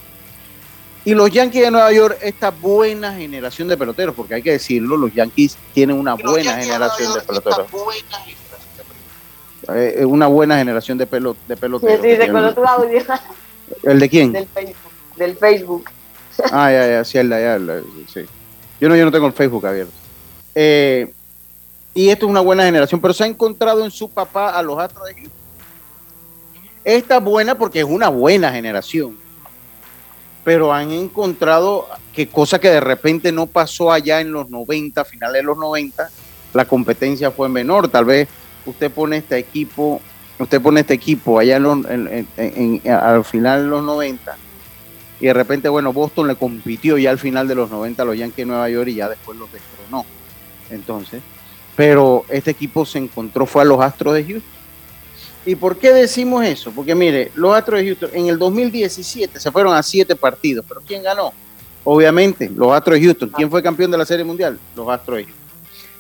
[1.04, 4.96] Y los Yankees de Nueva York, esta buena generación de peloteros, porque hay que decirlo,
[4.96, 7.68] los Yankees tienen una buena generación de peloteros.
[9.74, 12.02] Eh, eh, una buena generación de, pelo, de peloteros.
[12.02, 12.22] Sí, sí.
[13.84, 14.32] ¿El de quién?
[14.32, 14.92] Del Facebook.
[15.18, 15.86] Del Facebook.
[16.52, 17.60] Ah, ya, ya, sí, ya,
[18.08, 18.26] sí.
[18.80, 19.94] Yo no, yo no tengo el Facebook abierto.
[20.54, 21.12] Eh,
[21.94, 24.78] y esto es una buena generación, pero se ha encontrado en su papá a los
[24.78, 25.32] Astros de Houston.
[26.84, 29.18] Esta buena porque es una buena generación,
[30.44, 35.42] pero han encontrado que cosa que de repente no pasó allá en los 90, finales
[35.42, 36.10] de los 90,
[36.54, 38.28] la competencia fue menor, tal vez
[38.66, 40.02] usted pone este equipo,
[40.40, 44.38] usted pone este equipo allá al final de los 90
[45.20, 48.18] y de repente, bueno, Boston le compitió ya al final de los 90 a los
[48.18, 50.06] Yankees de Nueva York y ya después los destronó.
[50.70, 51.22] Entonces,
[51.76, 54.56] pero este equipo se encontró, fue a los Astros de Houston.
[55.46, 56.72] ¿Y por qué decimos eso?
[56.72, 60.82] Porque mire, los Astros de Houston en el 2017 se fueron a siete partidos, pero
[60.86, 61.32] ¿quién ganó?
[61.84, 63.30] Obviamente, los Astros de Houston.
[63.30, 64.60] ¿Quién fue campeón de la Serie Mundial?
[64.76, 65.45] Los Astros de Houston.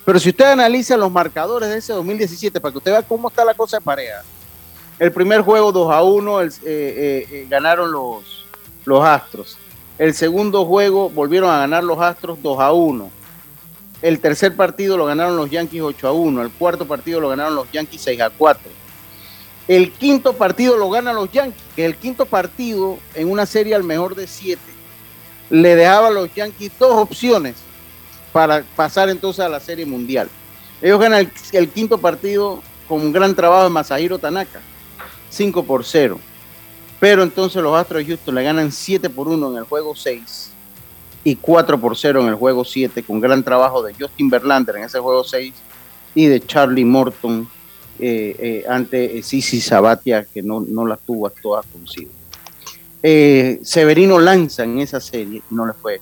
[0.05, 3.43] Pero si usted analiza los marcadores de ese 2017, para que usted vea cómo está
[3.43, 4.23] la cosa de pareja,
[4.99, 8.45] el primer juego 2 a 1 eh, eh, eh, ganaron los,
[8.85, 9.57] los Astros.
[9.97, 13.09] El segundo juego volvieron a ganar los Astros 2 a 1.
[14.03, 16.41] El tercer partido lo ganaron los Yankees 8 a 1.
[16.43, 18.71] El cuarto partido lo ganaron los Yankees 6 a 4.
[19.67, 23.83] El quinto partido lo ganan los Yankees, que el quinto partido en una serie al
[23.83, 24.61] mejor de 7
[25.49, 27.55] le dejaba a los Yankees dos opciones
[28.35, 30.27] para pasar entonces a la Serie Mundial.
[30.81, 34.59] Ellos ganan el, quinto partido con un gran trabajo de Masahiro Tanaka,
[35.29, 36.19] 5 por 0.
[36.99, 40.51] Pero entonces los Astros de Houston le ganan 7 por 1 en el juego 6
[41.23, 44.83] y 4 por 0 en el juego 7, con gran trabajo de Justin Verlander en
[44.83, 45.53] ese juego 6
[46.13, 47.47] y de Charlie Morton
[47.99, 52.11] eh, eh, ante Sisi Sabatia, que no, no las tuvo todas consigo.
[53.01, 56.01] Eh, Severino lanza en esa serie, no le fue eh,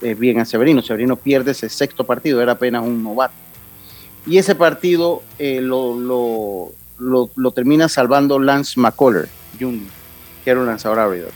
[0.00, 0.82] bien a Severino.
[0.82, 3.34] Severino pierde ese sexto partido, era apenas un novato.
[4.26, 5.94] Y ese partido eh, lo,
[6.98, 9.80] lo, termina salvando Lance McCuller Jr.,
[10.44, 11.30] que era un lanzador abridor.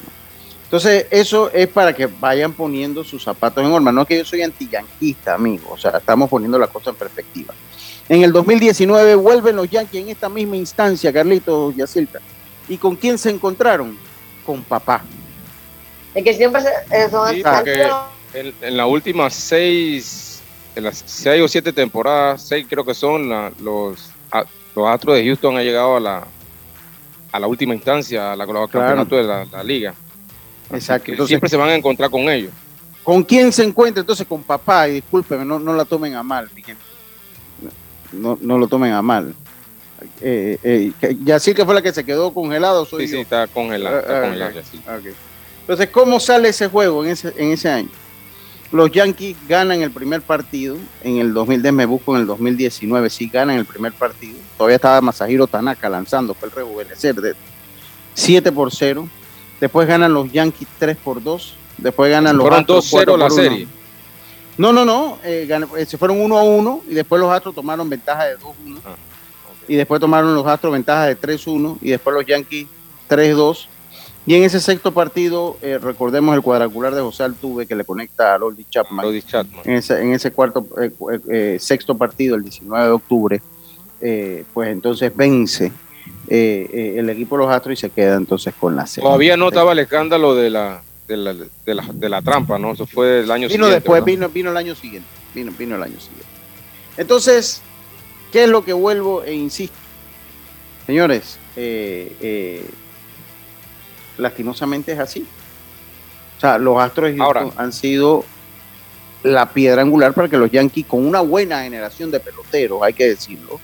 [0.64, 3.92] Entonces, eso es para que vayan poniendo sus zapatos en forma.
[3.92, 5.70] No es que yo soy antiyanquista, amigo.
[5.70, 7.54] O sea, estamos poniendo la cosa en perspectiva.
[8.08, 12.20] En el 2019 vuelven los Yankees en esta misma instancia, Carlitos Yacilca.
[12.68, 13.96] ¿Y con quién se encontraron?
[14.44, 15.04] Con papá.
[16.14, 17.34] Es que siempre se, eh, son
[18.34, 20.42] en, en las últimas seis,
[20.74, 23.28] en las seis o siete temporadas, seis creo que son,
[23.60, 24.10] los,
[24.74, 26.26] los Astros de Houston han llegado a la,
[27.32, 29.94] a la última instancia, a la, campeonato de la, liga.
[30.72, 31.26] Exacto.
[31.26, 32.52] siempre se van a encontrar con ellos.
[33.02, 34.26] ¿Con quién se encuentra entonces?
[34.26, 36.82] Con papá, y discúlpeme, no, no la tomen a mal, mi gente.
[38.12, 39.34] No, no lo tomen a mal.
[40.20, 40.92] Eh, eh,
[41.54, 42.84] que fue la que se quedó congelado.
[42.84, 44.00] Soy sí, sí, está congelado.
[44.00, 44.60] Está ah, congelado
[45.60, 47.88] Entonces, ¿cómo sale ese juego en ese, en ese año?
[48.72, 53.28] Los Yankees ganan el primer partido en el 2010, me busco en el 2019, sí
[53.28, 54.36] ganan el primer partido.
[54.56, 57.34] Todavía estaba Masahiro Tanaka lanzando, fue el rejuvenecer de
[58.14, 59.08] 7 por 0.
[59.60, 61.54] Después ganan los Yankees 3 por 2.
[61.78, 63.68] Después ganan los Astros 2-0 la serie.
[64.56, 65.18] No, no, no.
[65.24, 68.80] Eh, eh, se fueron 1 a 1 y después los Astros tomaron ventaja de 2-1.
[68.84, 68.94] Ah,
[69.66, 72.68] y después tomaron los Astros ventaja de 3-1 y después los Yankees
[73.08, 73.66] 3-2
[74.26, 78.34] y en ese sexto partido, eh, recordemos el cuadrangular de José Altuve que le conecta
[78.34, 79.06] a Lodi Chapman.
[79.64, 80.90] En, ese, en ese cuarto, eh,
[81.30, 83.42] eh, sexto partido, el 19 de octubre,
[84.52, 85.72] pues entonces vence
[86.28, 89.06] el equipo de los Astros y se queda entonces con la serie.
[89.06, 92.72] Todavía no estaba el escándalo de la, de la, de la, de la trampa, ¿no?
[92.72, 95.08] Eso fue el año vino Después, vino, vino el año siguiente.
[95.34, 96.26] Vino, vino el año siguiente.
[96.96, 97.60] Entonces,
[98.32, 99.76] ¿qué es lo que vuelvo e insisto?
[100.86, 102.66] Señores, eh,
[104.18, 105.26] lastimosamente es así.
[106.36, 108.24] O sea, los Astros Houston han sido
[109.22, 113.08] la piedra angular para que los Yankees, con una buena generación de peloteros, hay que
[113.08, 113.58] decirlo,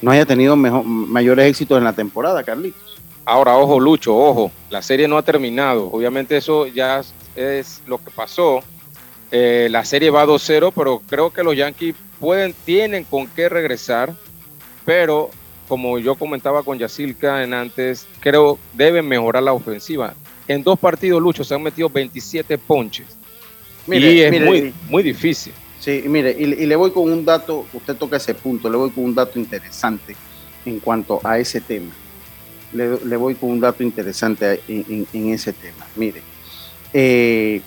[0.00, 2.98] no haya tenido mayores éxitos en la temporada, Carlitos.
[3.24, 5.90] Ahora, ojo, Lucho, ojo, la serie no ha terminado.
[5.90, 7.02] Obviamente eso ya
[7.34, 8.60] es lo que pasó.
[9.32, 14.14] Eh, la serie va 2-0, pero creo que los Yankees pueden, tienen con qué regresar,
[14.84, 15.30] pero
[15.68, 20.14] como yo comentaba con Yacilca en antes, creo deben mejorar la ofensiva.
[20.48, 23.06] En dos partidos, Lucho, se han metido 27 ponches.
[23.88, 25.52] y es muy, muy difícil.
[25.80, 29.04] Sí, mire, y, le voy con un dato, usted toca ese punto, le voy con
[29.04, 30.16] un dato interesante
[30.64, 31.92] en cuanto a ese tema.
[32.72, 35.86] Le, voy con un dato interesante en, ese tema.
[35.94, 36.22] Mire,
[36.92, 37.60] eh,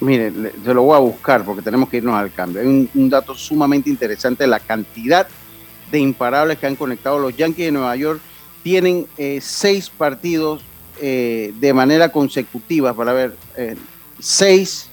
[0.00, 0.32] mire,
[0.64, 2.60] se lo voy a buscar porque tenemos que irnos al cambio.
[2.60, 5.28] Hay un, dato sumamente interesante, la cantidad
[5.90, 8.20] de imparables que han conectado los Yankees de Nueva York.
[8.62, 10.62] Tienen eh, seis partidos
[11.00, 13.34] eh, de manera consecutiva, para ver,
[14.18, 14.86] seis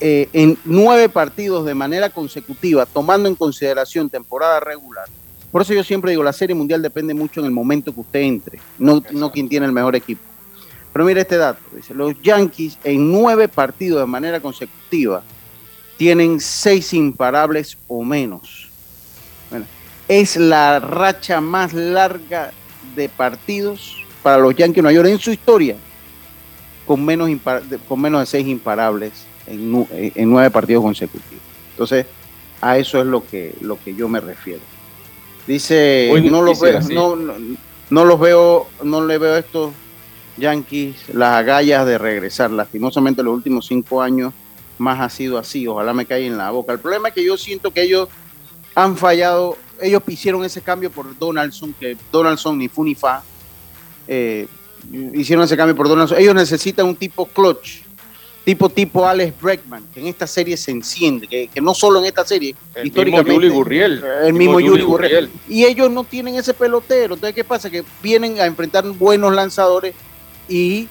[0.00, 5.06] en nueve partidos de manera consecutiva, tomando en consideración temporada regular,
[5.54, 8.22] por eso yo siempre digo, la Serie Mundial depende mucho en el momento que usted
[8.22, 10.20] entre, no, no quien tiene el mejor equipo.
[10.92, 15.22] Pero mire este dato, dice, los Yankees en nueve partidos de manera consecutiva
[15.96, 18.63] tienen seis imparables o menos.
[20.08, 22.52] Es la racha más larga
[22.94, 25.76] de partidos para los Yankees de Nueva York en su historia,
[26.86, 27.28] con menos,
[27.88, 29.12] con menos de seis imparables
[29.46, 31.42] en, en nueve partidos consecutivos.
[31.70, 32.06] Entonces,
[32.60, 34.60] a eso es lo que, lo que yo me refiero.
[35.46, 37.16] Dice, no los, veo, no,
[37.90, 39.72] no, los veo, no le veo a estos
[40.38, 42.50] Yankees las agallas de regresar.
[42.50, 44.32] Lastimosamente los últimos cinco años
[44.78, 45.66] más ha sido así.
[45.68, 46.72] Ojalá me caiga en la boca.
[46.72, 48.08] El problema es que yo siento que ellos
[48.74, 49.58] han fallado.
[49.80, 53.22] Ellos hicieron ese cambio por Donaldson, que Donaldson ni fu ni fa.
[54.06, 54.46] Eh,
[55.14, 56.18] hicieron ese cambio por Donaldson.
[56.18, 57.84] Ellos necesitan un tipo clutch
[58.44, 62.24] tipo tipo Alex Bregman, que en esta serie se enciende, que, no solo en esta
[62.24, 63.30] serie, el históricamente.
[63.30, 64.04] Mismo Yuli Gurriel.
[64.22, 65.30] El, mismo, Yuli Gurriel.
[65.48, 67.14] Y ellos no tienen ese pelotero.
[67.14, 67.70] Entonces, ¿qué pasa?
[67.70, 69.94] Que vienen a enfrentar buenos lanzadores
[70.48, 70.88] y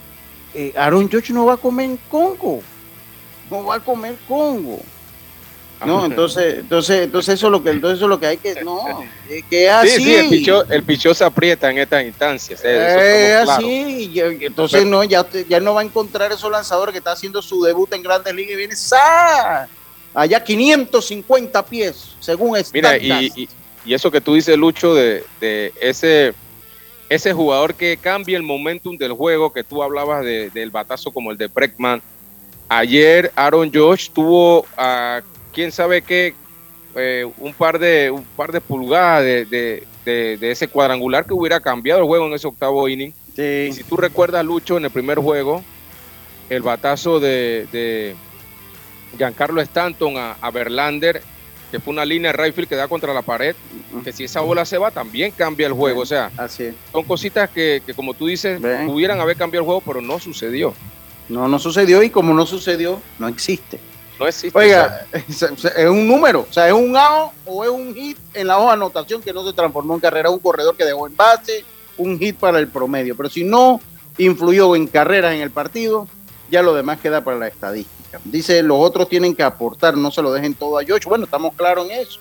[0.55, 2.61] eh, Aaron George no va a comer Congo.
[3.51, 4.79] No va a comer Congo.
[5.85, 8.63] No, entonces, entonces, entonces eso es lo que, entonces eso es lo que hay que,
[8.63, 9.03] no,
[9.49, 10.03] que así.
[10.03, 10.15] Sí,
[10.69, 12.61] el pichó, se aprieta en estas instancias.
[12.63, 17.11] Eh, es así, entonces no, ya, ya no va a encontrar esos lanzadores que está
[17.11, 19.67] haciendo su debut en Grandes Ligas y viene ¡sa!
[20.13, 23.49] allá 550 pies, según Mira, y,
[23.85, 26.33] y, eso que tú dices, Lucho, de, de, ese,
[27.09, 31.31] ese jugador que cambia el momentum del juego, que tú hablabas de, del batazo como
[31.31, 32.01] el de Breckman.
[32.69, 35.21] Ayer Aaron Josh tuvo a
[35.53, 36.33] quién sabe qué,
[36.95, 42.05] eh, un, par de, un par de pulgadas de, ese cuadrangular que hubiera cambiado el
[42.05, 43.13] juego en ese octavo inning.
[43.37, 45.63] Y si tú recuerdas, Lucho, en el primer juego,
[46.49, 48.15] el batazo de,
[49.17, 51.21] Giancarlo Stanton a, a, Verlander,
[51.71, 53.55] que fue una línea de rifle que da contra la pared,
[54.03, 56.01] que si esa bola se va, también cambia el juego.
[56.01, 56.31] O sea,
[56.91, 60.73] son cositas que, como tú dices, pudieran haber cambiado el juego, pero no sucedió.
[61.29, 63.79] No, no sucedió y como no sucedió, no existe.
[64.19, 64.57] No existe.
[64.57, 65.41] Oiga, es,
[65.89, 68.73] un número, o sea, es un out o es un hit en la hoja de
[68.73, 71.65] anotación que no se transformó en carrera, un corredor que dejó en base,
[71.97, 73.15] un hit para el promedio.
[73.15, 73.79] Pero si no
[74.17, 76.07] influyó en carreras en el partido,
[76.49, 78.19] ya lo demás queda para la estadística.
[78.23, 81.09] Dice, los otros tienen que aportar, no se lo dejen todo a George.
[81.09, 82.19] Bueno, estamos claros en eso.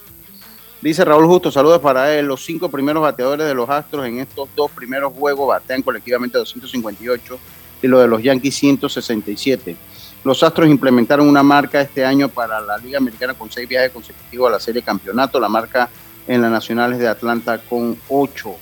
[0.80, 2.26] Dice Raúl Justo, saludos para él.
[2.26, 7.38] Los cinco primeros bateadores de los Astros en estos dos primeros juegos batean colectivamente 258
[7.82, 9.76] y lo de los Yankees 167.
[10.24, 14.48] Los Astros implementaron una marca este año para la Liga Americana con seis viajes consecutivos
[14.48, 15.90] a la Serie Campeonato, la marca
[16.28, 18.56] en las Nacionales de Atlanta con ocho.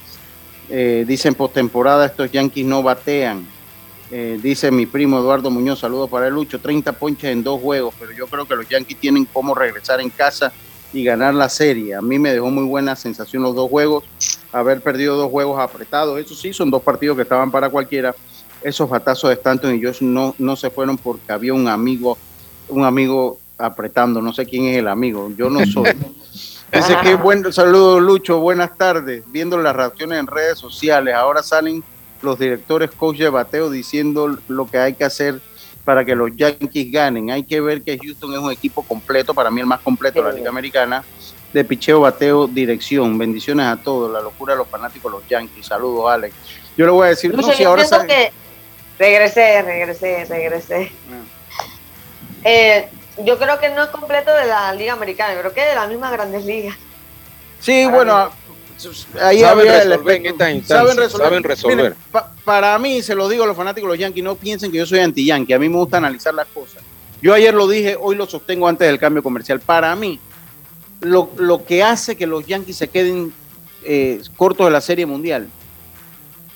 [0.70, 3.44] Eh, dicen postemporada estos Yankees no batean.
[4.11, 7.94] Eh, dice mi primo Eduardo Muñoz, saludos para el Lucho, 30 ponches en dos juegos,
[7.99, 10.53] pero yo creo que los Yankees tienen cómo regresar en casa
[10.92, 11.94] y ganar la serie.
[11.94, 14.05] A mí me dejó muy buena sensación los dos juegos,
[14.51, 16.18] haber perdido dos juegos apretados.
[16.18, 18.14] Eso sí, son dos partidos que estaban para cualquiera,
[18.62, 22.18] esos batazos de Stanton y Josh no, no se fueron porque había un amigo,
[22.68, 25.90] un amigo apretando, no sé quién es el amigo, yo no soy.
[26.73, 29.25] Dice que buen saludo Lucho, buenas tardes.
[29.27, 31.83] Viendo las reacciones en redes sociales, ahora salen
[32.23, 35.40] los directores coach de bateo diciendo lo que hay que hacer
[35.85, 37.33] para que los Yankees ganen.
[37.33, 40.29] Hay que ver que Houston es un equipo completo, para mí el más completo de
[40.29, 41.03] la Liga Americana,
[41.53, 43.18] de picheo, bateo, dirección.
[43.18, 45.66] Bendiciones a todos, la locura de los fanáticos los Yankees.
[45.66, 46.35] Saludos, Alex.
[46.77, 47.85] Yo le voy a decir, no, si ahora
[49.00, 50.92] Regresé, regresé, regresé.
[51.10, 51.64] Ah.
[52.44, 52.86] Eh,
[53.24, 56.12] yo creo que no es completo de la Liga Americana, creo que de las mismas
[56.12, 56.76] grandes ligas.
[57.60, 58.30] Sí, bueno,
[59.22, 61.76] ahí Saben el resolver en instancias, saben resolver.
[61.76, 64.70] Miren, pa- para mí, se lo digo a los fanáticos de los Yankees, no piensen
[64.70, 65.54] que yo soy anti-Yankee.
[65.54, 66.82] A mí me gusta analizar las cosas.
[67.22, 69.60] Yo ayer lo dije, hoy lo sostengo antes del cambio comercial.
[69.60, 70.20] Para mí,
[71.00, 73.32] lo, lo que hace que los Yankees se queden
[73.82, 75.48] eh, cortos de la Serie Mundial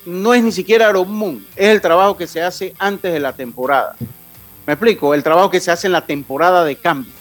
[0.07, 3.97] no es ni siquiera Moon, es el trabajo que se hace antes de la temporada.
[4.67, 5.14] ¿Me explico?
[5.14, 7.12] El trabajo que se hace en la temporada de cambio.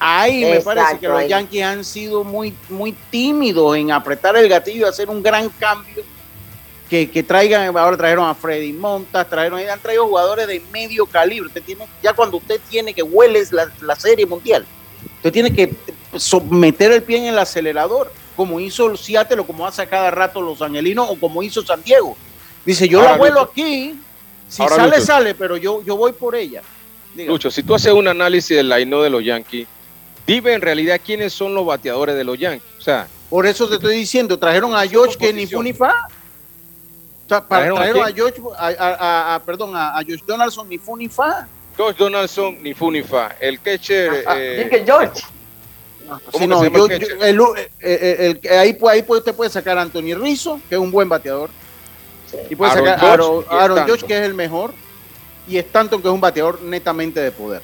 [0.00, 1.28] Ahí me parece que los ahí.
[1.28, 6.04] Yankees han sido muy, muy tímidos en apretar el gatillo y hacer un gran cambio.
[6.88, 11.48] Que, que traigan, ahora trajeron a Freddy Montas, trajeron, han traído jugadores de medio calibre.
[11.48, 14.64] Usted tiene, ya cuando usted tiene que hueles la, la serie mundial,
[15.16, 15.74] usted tiene que
[16.16, 20.62] someter el pie en el acelerador, como hizo Seattle o como hace cada rato los
[20.62, 22.16] angelinos o como hizo San Diego.
[22.64, 23.50] Dice, yo Ahora, la vuelo Lucho.
[23.50, 23.98] aquí,
[24.48, 25.02] si Ahora, sale, Lucho.
[25.06, 26.62] sale, pero yo, yo voy por ella.
[27.16, 27.32] Diga.
[27.32, 29.66] Lucho, si tú haces un análisis del line de los Yankees,
[30.24, 32.70] dime en realidad quiénes son los bateadores de los Yankees.
[32.78, 35.92] O sea, Por eso te estoy diciendo, trajeron a George que ni fu ni fa.
[37.26, 38.12] O sea, para- ¿Trajeron a?
[38.14, 41.48] George, a, a- a- a- perdón, a, a Josh Donaldson ni fu ni fa.
[41.76, 43.34] George Donaldson ni fu ni fa.
[43.40, 44.24] El catcher.
[44.26, 45.22] Ah, eh, dije George.
[46.08, 49.76] ¿Cómo Sí, no, yo- el yo- el- eh, eh, el- ahí, ahí usted puede sacar
[49.78, 51.50] a Anthony Rizzo, que es un buen bateador.
[52.50, 53.88] Y puede Aaron sacar a Aaron, y Aaron.
[53.88, 54.72] Judge, que es el mejor.
[55.46, 57.62] Y Stanton, que es un bateador netamente de poder.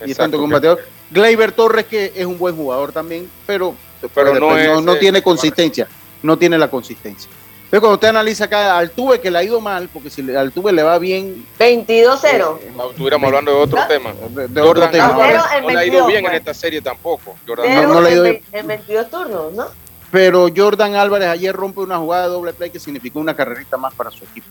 [0.00, 0.84] Y Exacto, Stanton, que es un que- bateador.
[1.10, 3.74] Gleyber Torres, que es un buen jugador también, pero,
[4.14, 5.86] Pero no no, es, no tiene consistencia.
[6.22, 7.30] No tiene la consistencia.
[7.68, 10.36] Pero cuando usted analiza acá a Altuve, que le ha ido mal, porque si le-
[10.36, 12.60] a Altuve le va bien, 22-0.
[12.76, 13.88] No, estuviéramos hablando de otro ¿Ah?
[13.88, 14.12] tema.
[14.30, 15.08] de, de otro Jordan tema.
[15.08, 16.38] No le ha ido 22, bien en pues.
[16.40, 17.36] esta serie tampoco.
[17.46, 19.66] Jordan Pero no- no le dio- ve- en 22 turnos, ¿no?
[20.12, 23.92] Pero Jordan Álvarez ayer rompe una jugada de doble play que significó una carrerita más
[23.94, 24.46] para su equipo.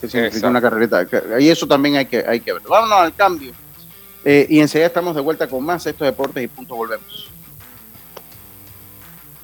[0.00, 0.48] Que significó Exacto.
[0.48, 1.06] una carrerita.
[1.40, 2.70] Y eso también hay que, hay que verlo.
[2.70, 3.52] Vámonos al cambio.
[4.24, 7.28] Eh, y enseguida estamos de vuelta con más estos deportes y punto volvemos.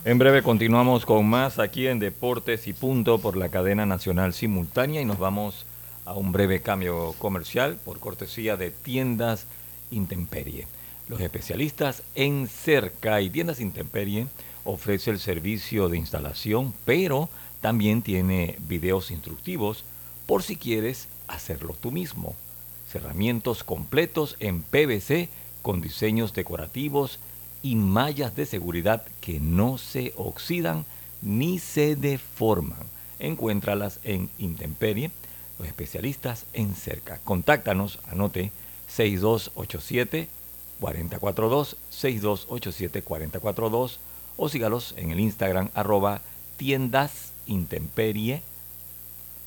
[0.03, 5.03] En breve continuamos con más aquí en Deportes y Punto por la cadena nacional simultánea
[5.03, 5.67] y nos vamos
[6.07, 9.45] a un breve cambio comercial por cortesía de Tiendas
[9.91, 10.67] Intemperie.
[11.07, 14.27] Los especialistas en cerca y Tiendas Intemperie
[14.65, 17.29] ofrece el servicio de instalación, pero
[17.61, 19.85] también tiene videos instructivos
[20.25, 22.35] por si quieres hacerlo tú mismo.
[22.91, 25.29] Cerramientos completos en PVC
[25.61, 27.21] con diseños decorativos
[27.63, 30.85] y mallas de seguridad que no se oxidan
[31.23, 32.79] ni se deforman.
[33.19, 35.11] Encuéntralas en Intemperie,
[35.59, 37.19] los especialistas en cerca.
[37.25, 38.53] Contáctanos, anote
[38.89, 40.29] 6287
[40.81, 44.01] 442 6287 442
[44.37, 46.23] o sígalos en el Instagram arroba
[46.57, 47.33] tiendas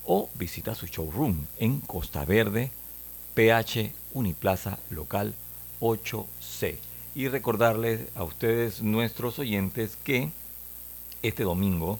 [0.06, 2.72] o visita su showroom en Costa Verde,
[3.34, 5.34] PH Uniplaza Local
[5.80, 6.93] 8C.
[7.16, 10.32] Y recordarles a ustedes, nuestros oyentes, que
[11.22, 12.00] este domingo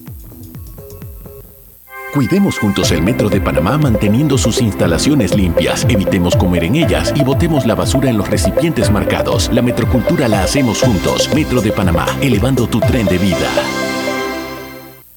[2.13, 7.23] Cuidemos juntos el Metro de Panamá manteniendo sus instalaciones limpias, evitemos comer en ellas y
[7.23, 9.49] botemos la basura en los recipientes marcados.
[9.53, 11.33] La metrocultura la hacemos juntos.
[11.33, 13.49] Metro de Panamá, elevando tu tren de vida.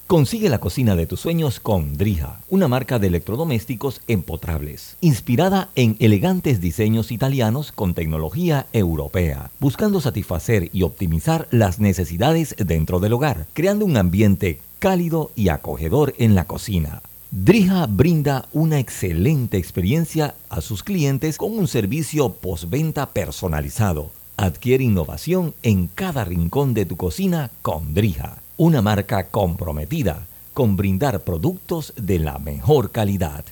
[0.07, 5.97] Consigue la cocina de tus sueños con Drija, una marca de electrodomésticos empotrables, inspirada en
[5.99, 13.47] elegantes diseños italianos con tecnología europea, buscando satisfacer y optimizar las necesidades dentro del hogar,
[13.53, 17.01] creando un ambiente cálido y acogedor en la cocina.
[17.31, 24.11] Drija brinda una excelente experiencia a sus clientes con un servicio postventa personalizado.
[24.37, 31.21] Adquiere innovación en cada rincón de tu cocina con Drija, una marca comprometida con brindar
[31.21, 33.47] productos de la mejor calidad.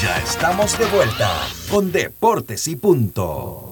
[0.00, 1.30] Ya estamos de vuelta
[1.70, 3.71] con Deportes y Punto.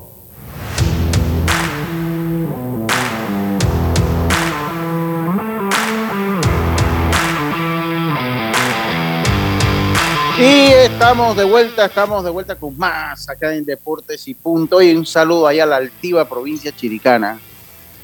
[10.41, 14.80] Y estamos de vuelta, estamos de vuelta con más acá en Deportes y Punto.
[14.80, 17.38] Y un saludo allá a la altiva provincia chiricana,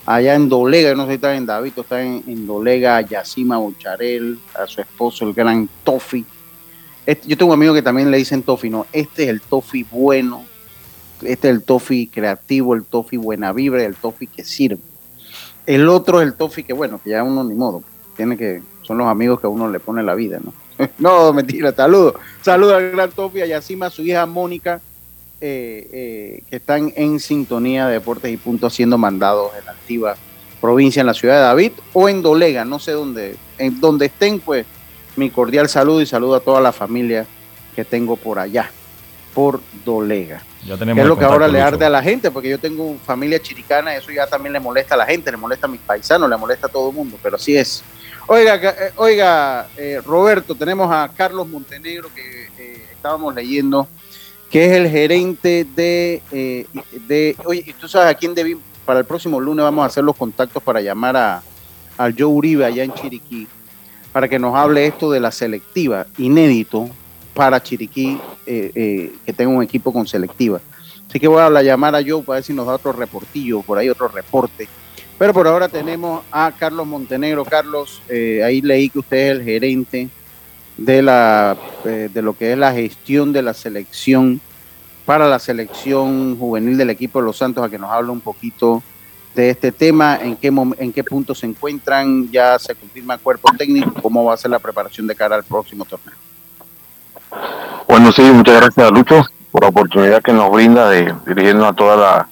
[0.04, 4.38] allá en Dolega, no sé si está en David, está en, en Dolega, Yacima Bucharel,
[4.54, 6.26] a su esposo, el gran Tofi.
[7.06, 9.86] Este, yo tengo un amigo que también le dicen Tofi, no, este es el Tofi
[9.90, 10.44] bueno,
[11.22, 14.82] este es el Tofi creativo, el Tofi buena vibra, el Tofi que sirve.
[15.64, 17.82] El otro es el Tofi que, bueno, que ya uno ni modo,
[18.14, 20.52] tiene que, son los amigos que a uno le pone la vida, ¿no?
[20.98, 22.14] no, mentira, saludo.
[22.42, 24.80] Saludo al gran Tofi, a Yacima, a su hija Mónica,
[25.40, 30.16] eh, eh, que están en sintonía de Deportes y Punto siendo mandados en la activa
[30.60, 34.40] provincia, en la ciudad de David o en Dolega, no sé dónde, en donde estén,
[34.40, 34.66] pues
[35.16, 37.26] mi cordial saludo y saludo a toda la familia
[37.74, 38.70] que tengo por allá,
[39.34, 40.42] por Dolega.
[40.64, 42.96] Ya Que tenemos es lo que ahora le arde a la gente, porque yo tengo
[43.04, 46.28] familia chiricana, eso ya también le molesta a la gente, le molesta a mis paisanos,
[46.28, 47.84] le molesta a todo el mundo, pero así es.
[48.28, 53.86] Oiga, eh, oiga eh, Roberto, tenemos a Carlos Montenegro que eh, estábamos leyendo,
[54.50, 56.66] que es el gerente de, eh,
[57.06, 58.56] de oye, ¿y tú sabes a quién debí?
[58.84, 61.42] Para el próximo lunes vamos a hacer los contactos para llamar a,
[61.98, 63.46] al Joe Uribe allá en Chiriquí,
[64.12, 66.88] para que nos hable esto de la selectiva, inédito
[67.34, 70.60] para Chiriquí, eh, eh, que tenga un equipo con selectiva.
[71.08, 73.62] Así que voy a la- llamar a Joe para ver si nos da otro reportillo,
[73.62, 74.68] por ahí otro reporte.
[75.18, 77.44] Pero por ahora tenemos a Carlos Montenegro.
[77.44, 80.08] Carlos, eh, ahí leí que usted es el gerente
[80.76, 84.40] de, la, eh, de lo que es la gestión de la selección
[85.06, 88.82] para la selección juvenil del equipo de los Santos, a que nos hable un poquito
[89.34, 90.48] de este tema, en qué,
[90.78, 94.50] en qué punto se encuentran, ya se confirma el cuerpo técnico, cómo va a ser
[94.50, 96.14] la preparación de cara al próximo torneo.
[97.86, 101.72] Bueno, sí, muchas gracias a Lucho por la oportunidad que nos brinda de dirigirnos a
[101.72, 102.28] toda la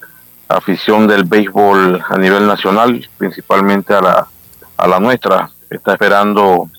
[0.47, 4.27] afición del béisbol a nivel nacional, principalmente a la,
[4.77, 6.69] a la nuestra, está esperando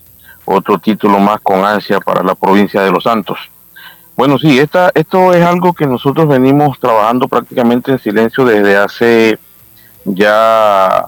[0.45, 3.37] otro título más con ansia para la provincia de Los Santos.
[4.15, 9.37] Bueno, sí, esta, esto es algo que nosotros venimos trabajando prácticamente en silencio desde hace
[10.05, 11.07] ya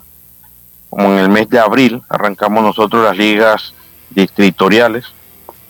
[0.90, 3.74] como en el mes de abril, arrancamos nosotros las ligas
[4.10, 5.06] distritoriales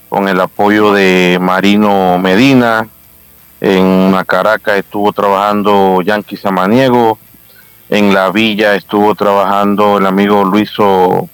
[0.08, 2.88] con el apoyo de Marino Medina.
[3.62, 7.18] En Macaraca estuvo trabajando Yankee Samaniego.
[7.89, 11.28] En La Villa estuvo trabajando el amigo Luiso,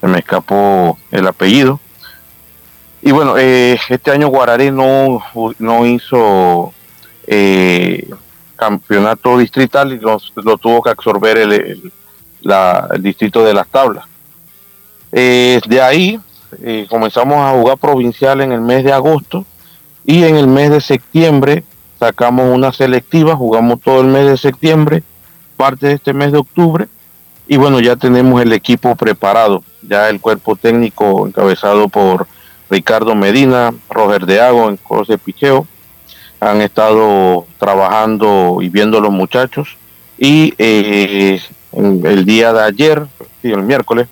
[0.00, 1.80] se me escapó el apellido.
[3.02, 5.22] Y bueno, eh, este año Guararé no,
[5.58, 6.72] no hizo
[7.26, 8.08] eh,
[8.56, 11.92] campeonato distrital y los- lo tuvo que absorber el
[13.00, 14.04] distrito de las tablas.
[15.12, 16.20] Eh, de ahí
[16.62, 19.44] eh, comenzamos a jugar provincial en el mes de agosto
[20.06, 21.64] y en el mes de septiembre
[21.98, 25.02] sacamos una selectiva, jugamos todo el mes de septiembre,
[25.56, 26.86] parte de este mes de octubre
[27.48, 32.26] y bueno, ya tenemos el equipo preparado, ya el cuerpo técnico encabezado por
[32.70, 35.66] Ricardo Medina, Roger de Ago en Coros de Picheo,
[36.40, 39.76] han estado trabajando y viendo los muchachos
[40.18, 41.40] y eh,
[41.72, 43.06] el día de ayer,
[43.42, 44.08] el miércoles,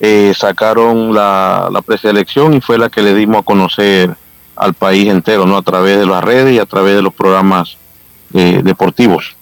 [0.00, 4.16] eh, sacaron la, preselección y fue la que le dimos a conocer
[4.58, 5.56] al país entero, ¿no?
[5.56, 7.76] A través de las redes y a través de los programas
[8.34, 9.36] eh, deportivos.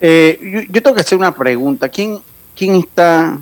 [0.00, 1.88] Eh, yo, tengo que hacer una pregunta.
[1.88, 2.18] ¿Quién,
[2.56, 3.38] quién está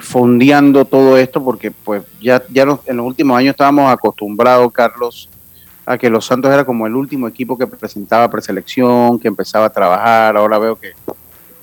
[0.00, 1.42] fondeando todo esto?
[1.42, 5.28] Porque pues ya, ya en los últimos años estábamos acostumbrados, Carlos,
[5.84, 9.70] a que los Santos era como el último equipo que presentaba preselección, que empezaba a
[9.70, 10.36] trabajar.
[10.36, 10.92] Ahora veo que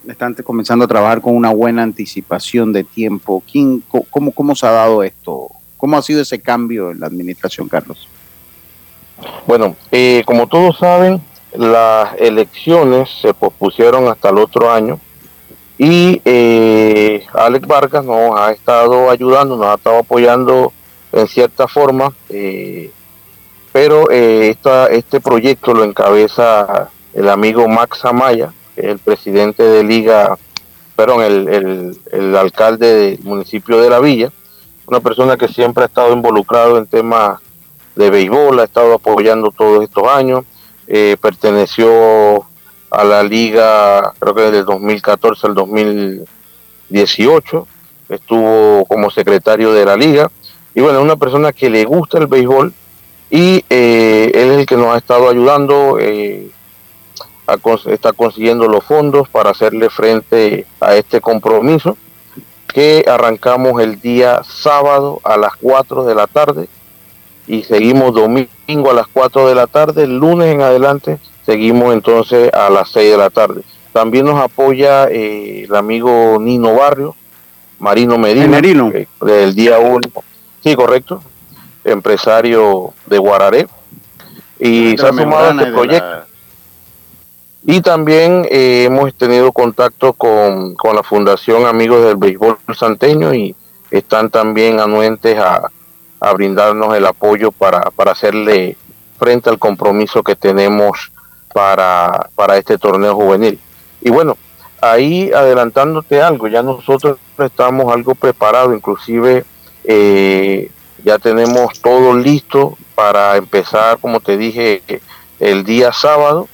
[0.07, 3.43] están comenzando a trabajar con una buena anticipación de tiempo.
[3.49, 5.49] ¿Quién, cómo, ¿Cómo se ha dado esto?
[5.83, 8.07] ¿Cómo ha sido ese cambio en la administración, Carlos?
[9.45, 11.21] Bueno, eh, como todos saben,
[11.53, 14.97] las elecciones se pospusieron hasta el otro año
[15.77, 20.71] y eh, Alex Vargas nos ha estado ayudando, nos ha estado apoyando
[21.11, 22.89] en cierta forma, eh,
[23.73, 30.37] pero este proyecto lo encabeza el amigo Max Amaya, el presidente de Liga,
[30.95, 34.31] perdón, el, el, alcalde del municipio de La Villa,
[34.87, 37.39] una persona que siempre ha estado involucrado en temas
[37.95, 40.43] de béisbol, ha estado apoyando todos estos años,
[40.87, 42.45] eh, perteneció
[42.89, 47.67] a la liga, creo que desde el 2014 al 2018,
[48.09, 50.29] estuvo como secretario de la liga,
[50.75, 52.73] y bueno, una persona que le gusta el béisbol
[53.29, 55.97] y eh, él es el que nos ha estado ayudando.
[55.99, 56.49] Eh,
[57.87, 61.97] está consiguiendo los fondos para hacerle frente a este compromiso
[62.73, 66.67] que arrancamos el día sábado a las 4 de la tarde
[67.45, 72.51] y seguimos domingo a las 4 de la tarde, el lunes en adelante seguimos entonces
[72.53, 73.61] a las 6 de la tarde.
[73.91, 77.15] También nos apoya eh, el amigo Nino Barrio,
[77.79, 79.99] Marino Medina, eh, del día 1,
[80.63, 81.21] sí, correcto,
[81.83, 83.67] empresario de Guararé,
[84.57, 86.32] y se ha sumado a este proyecto.
[87.65, 93.55] Y también eh, hemos tenido contacto con, la Fundación Amigos del Béisbol Santeño y
[93.89, 95.69] están también anuentes a,
[96.33, 98.77] brindarnos el apoyo para, hacerle
[99.17, 101.11] frente al compromiso que tenemos
[101.53, 103.59] para, este torneo juvenil.
[104.01, 104.37] Y bueno,
[104.81, 109.45] ahí adelantándote algo, ya nosotros estamos algo preparados, inclusive
[109.85, 110.69] eh,
[111.03, 114.81] ya tenemos todo listo para empezar, como te dije,
[115.39, 116.47] el día sábado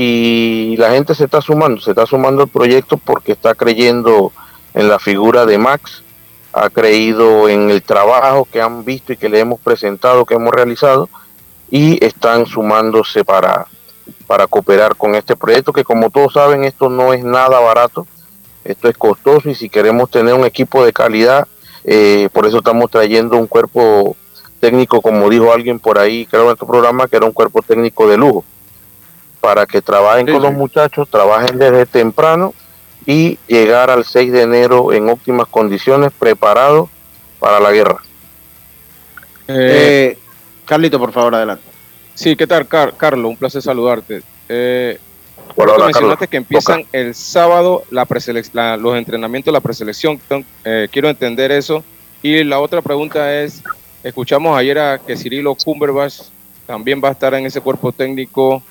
[0.00, 4.30] y la gente se está sumando, se está sumando al proyecto porque está creyendo
[4.72, 6.04] en la figura de Max,
[6.52, 10.54] ha creído en el trabajo que han visto y que le hemos presentado, que hemos
[10.54, 11.08] realizado,
[11.68, 13.66] y están sumándose para,
[14.28, 18.06] para cooperar con este proyecto, que como todos saben, esto no es nada barato,
[18.64, 21.48] esto es costoso y si queremos tener un equipo de calidad,
[21.82, 24.16] eh, por eso estamos trayendo un cuerpo
[24.60, 28.06] técnico, como dijo alguien por ahí, creo en este programa, que era un cuerpo técnico
[28.06, 28.44] de lujo
[29.40, 32.54] para que trabajen con los muchachos, trabajen desde temprano
[33.06, 36.88] y llegar al 6 de enero en óptimas condiciones, preparados
[37.38, 37.98] para la guerra.
[39.48, 40.18] Eh,
[40.66, 41.64] Carlito, por favor, adelante.
[42.14, 43.30] Sí, ¿qué tal, Carlos?
[43.30, 44.22] Un placer saludarte.
[44.48, 44.98] Eh,
[45.56, 48.06] mencionaste que empiezan el sábado la
[48.76, 50.20] los entrenamientos, la preselección.
[50.64, 51.82] Eh, quiero entender eso.
[52.22, 53.62] Y la otra pregunta es,
[54.02, 56.12] escuchamos ayer a que Cirilo Cumberbach
[56.66, 58.62] también va a estar en ese cuerpo técnico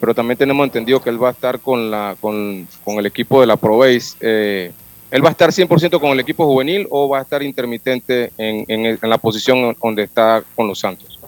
[0.00, 3.46] pero también tenemos entendido que él va a estar con, la, con, el equipo de
[3.46, 4.16] la ProBase.
[4.20, 4.72] Eh,
[5.10, 8.64] ¿Él va a estar 100% con el equipo juvenil o va a estar intermitente en,
[8.68, 11.18] en, la posición donde está con los Santos?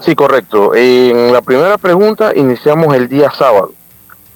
[0.00, 0.74] Sí, correcto.
[0.74, 3.72] En la primera pregunta iniciamos el día sábado.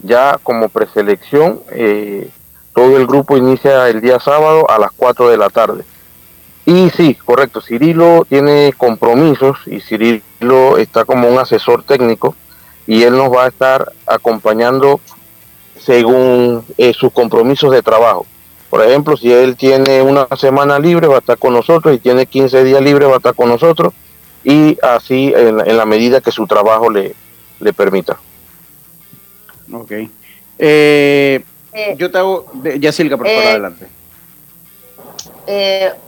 [0.02, 2.28] Ya como preselección, eh,
[2.74, 5.84] todo el grupo inicia el día sábado a las 4 de la tarde.
[6.66, 12.34] Y sí, correcto, Cirilo tiene compromisos y Cirilo está como un asesor técnico
[12.86, 15.00] y él nos va a estar acompañando
[15.78, 18.26] según eh, sus compromisos de trabajo.
[18.70, 22.26] Por ejemplo, si él tiene una semana libre, va a estar con nosotros, y tiene
[22.26, 23.92] 15 días libres, va a estar con nosotros,
[24.42, 27.14] y así en, la medida que su trabajo le,
[27.60, 28.18] le permita.
[29.72, 29.92] Ok.
[30.58, 33.86] Eh, eh, yo te hago, ya Silka, por favor, adelante.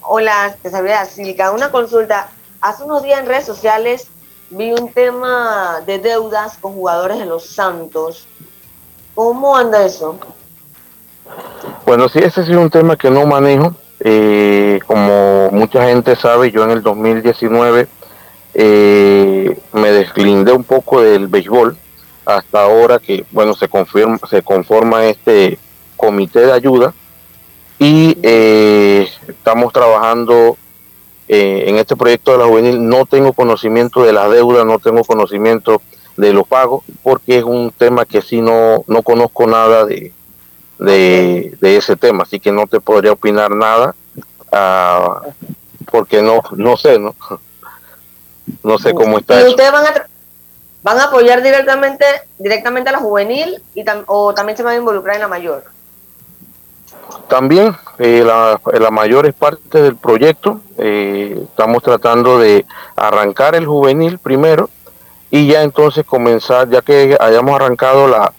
[0.03, 1.53] hola, te saluda Silka.
[1.53, 2.31] Una consulta.
[2.61, 4.09] Hace unos días en redes sociales
[4.51, 8.27] vi un tema de deudas con jugadores de los Santos.
[9.15, 10.19] ¿Cómo anda eso?
[11.85, 13.75] Bueno, sí, ese es un tema que no manejo.
[14.01, 17.89] Eh, como mucha gente sabe, yo en el 2019
[18.55, 21.77] eh, me deslindé un poco del béisbol
[22.25, 25.59] hasta ahora que, bueno, se, confirma, se conforma este
[25.97, 26.93] comité de ayuda
[27.79, 30.57] y eh, estamos trabajando
[31.29, 32.89] en este proyecto de la juvenil.
[32.89, 35.83] No tengo conocimiento de la deuda, no tengo conocimiento
[36.17, 40.13] de los pagos, porque es un tema que sí no, no conozco nada de,
[40.79, 43.95] de, ese tema, así que no te podría opinar nada,
[44.53, 45.33] uh,
[45.91, 47.15] porque no, no sé, ¿no?
[48.63, 49.43] No sé cómo está.
[49.43, 50.07] ¿Y ustedes van a,
[50.83, 52.05] van a apoyar directamente,
[52.39, 55.76] directamente a la juvenil y o también se van a involucrar en la mayor?
[57.29, 60.61] También eh, la, mayor es parte del proyecto.
[60.79, 62.65] Eh, estamos tratando de
[62.95, 64.71] arrancar el juvenil primero
[65.31, 68.33] y ya entonces comenzar, ya que hayamos arrancado la,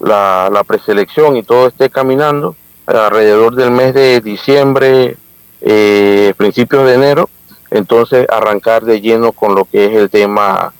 [0.00, 2.54] la, preselección y todo esté caminando,
[2.86, 5.16] alrededor del mes de diciembre,
[5.62, 7.30] eh, principios de enero,
[7.70, 10.74] entonces arrancar de lleno con lo que es el tema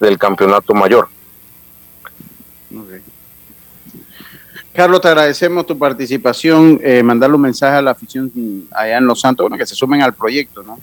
[0.00, 1.08] del campeonato mayor.
[4.74, 8.30] Carlos, te agradecemos tu participación, eh, mandarle un mensaje a la afición
[8.72, 10.76] allá en Los Santos, bueno, que se sumen al proyecto, ¿no?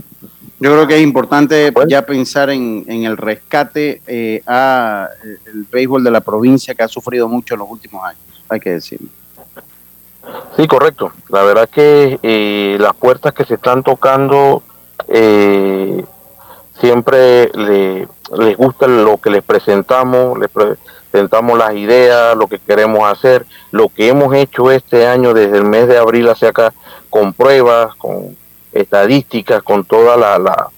[0.62, 6.04] Yo creo que es importante ya pensar en, el rescate eh, a eh, el béisbol
[6.04, 9.08] de la provincia que ha sufrido mucho en los últimos años, hay que decirlo.
[10.56, 11.12] Sí, correcto.
[11.30, 14.62] La verdad que eh, las puertas que se están tocando
[16.80, 20.50] siempre les gusta lo que les presentamos, les
[21.12, 25.66] presentamos las ideas, lo que queremos hacer, lo que hemos hecho este año desde el
[25.66, 26.74] mes de abril hacia acá,
[27.10, 28.38] con pruebas, con
[28.72, 30.70] estadísticas, con toda la, la,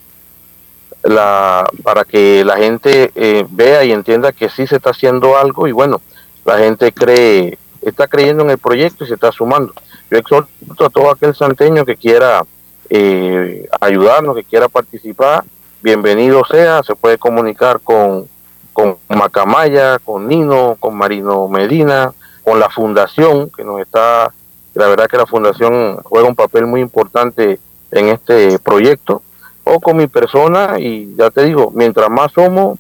[1.03, 5.67] la para que la gente eh, vea y entienda que sí se está haciendo algo
[5.67, 6.01] y bueno,
[6.43, 9.73] la gente cree, está creyendo en el proyecto y se está sumando.
[10.09, 12.43] Yo exhorto a todo aquel santeño que quiera
[12.89, 15.43] eh, ayudarnos, que quiera participar,
[15.81, 18.27] bienvenido sea, se puede comunicar con,
[18.74, 22.13] con Macamaya, con Nino, con Marino Medina,
[22.43, 24.34] con la fundación que nos está,
[24.74, 27.59] la verdad que la fundación juega un papel muy importante
[27.91, 29.21] en este proyecto
[29.63, 32.78] o con mi persona y ya te digo, mientras más somos,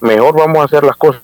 [0.00, 1.22] mejor vamos a hacer las cosas.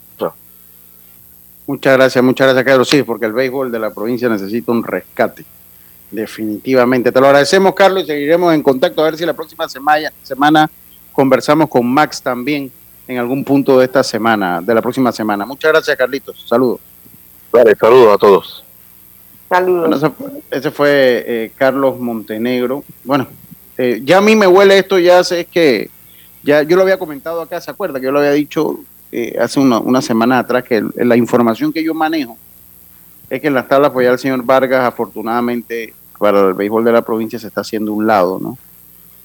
[1.66, 2.88] Muchas gracias, muchas gracias Carlos.
[2.88, 5.44] Sí, porque el béisbol de la provincia necesita un rescate.
[6.10, 7.10] Definitivamente.
[7.10, 10.70] Te lo agradecemos, Carlos, y seguiremos en contacto a ver si la próxima semana,
[11.12, 12.70] conversamos con Max también
[13.06, 15.44] en algún punto de esta semana, de la próxima semana.
[15.44, 16.44] Muchas gracias, Carlitos.
[16.48, 16.80] Saludos.
[17.50, 18.64] Vale, saludos a todos.
[19.48, 20.12] Saludos.
[20.50, 22.84] ese, fue eh, Carlos Montenegro.
[23.04, 23.26] Bueno,
[23.76, 25.90] eh, ya a mí me huele esto, ya sé que,
[26.42, 28.00] ya yo lo había comentado acá, ¿se acuerda?
[28.00, 28.80] Que yo lo había dicho
[29.10, 32.38] eh, hace una, semana atrás, que la información que yo manejo
[33.28, 36.92] es que en las tablas pues ya el señor Vargas, afortunadamente, para el béisbol de
[36.92, 38.56] la provincia se está haciendo un lado, ¿no?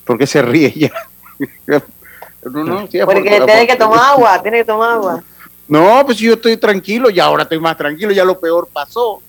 [0.04, 0.92] Porque se ríe ya.
[3.06, 5.24] Porque tiene que tomar agua, tiene que tomar agua.
[5.68, 9.22] No, pues yo estoy tranquilo y ahora estoy más tranquilo, ya lo peor pasó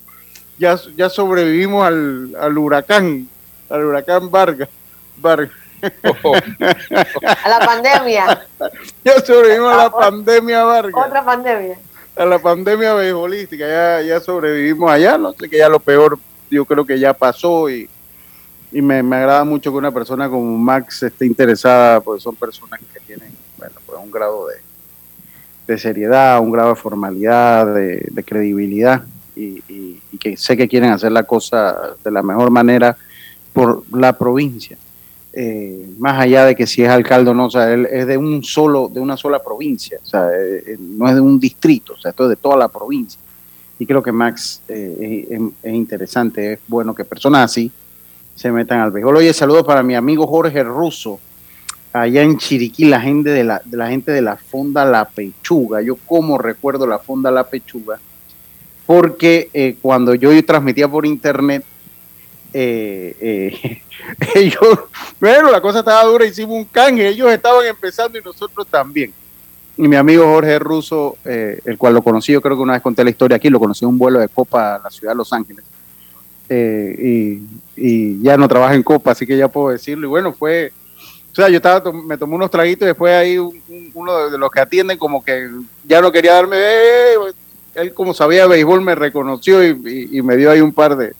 [0.59, 3.27] ya, ya sobrevivimos al, al huracán,
[3.69, 4.69] al huracán Vargas.
[5.17, 5.51] Vargas.
[5.81, 8.45] a la pandemia.
[9.03, 11.05] Ya sobrevivimos a la pandemia Vargas.
[11.07, 11.79] Otra pandemia.
[12.17, 16.19] A la pandemia beisbolística, ya, ya sobrevivimos allá, no sé que ya lo peor
[16.51, 17.89] yo creo que ya pasó y,
[18.71, 22.79] y me, me, agrada mucho que una persona como Max esté interesada, porque son personas
[22.93, 24.55] que tienen bueno, pues un grado de,
[25.69, 29.03] de seriedad, un grado de formalidad, de, credibilidad
[29.35, 29.61] y,
[30.19, 32.97] que sé que quieren hacer la cosa de la mejor manera
[33.53, 34.77] por la provincia.
[35.31, 38.17] Eh, más allá de que si es alcalde o no, o sea, él es de
[38.17, 41.93] un solo, de una sola provincia, o sea, eh, eh, no es de un distrito,
[41.93, 43.21] o sea, esto es de toda la provincia.
[43.77, 47.71] Y creo que Max es, interesante, es bueno que personas así
[48.39, 49.17] se metan al béisbol.
[49.17, 51.19] Oye, saludos para mi amigo Jorge Russo,
[51.91, 55.81] allá en Chiriquí, la gente de la, gente de la Fonda La Pechuga.
[55.81, 57.99] Yo como recuerdo la Fonda La Pechuga,
[58.85, 61.65] porque eh, cuando yo transmitía por internet,
[62.53, 63.81] eh, eh,
[64.35, 64.79] ellos,
[65.19, 69.11] bueno, la cosa estaba dura, hicimos un canje, ellos estaban empezando y nosotros también.
[69.75, 73.03] Y mi amigo Jorge Russo, el cual lo conocí, yo creo que una vez conté
[73.03, 75.33] la historia aquí, lo conocí en un vuelo de Copa a la ciudad de Los
[75.33, 75.65] Ángeles.
[76.49, 80.07] Y, ya no trabaja en Copa, así que ya puedo decirlo.
[80.07, 80.71] Y bueno, fue,
[81.31, 84.59] o sea, yo estaba, me tomé unos traguitos y después ahí uno de los que
[84.59, 85.49] atienden como que
[85.85, 86.57] ya no quería darme,
[87.75, 91.13] él como sabía béisbol me reconoció y, me dio ahí un par de,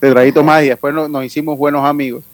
[0.00, 2.24] de más y después nos, hicimos buenos amigos.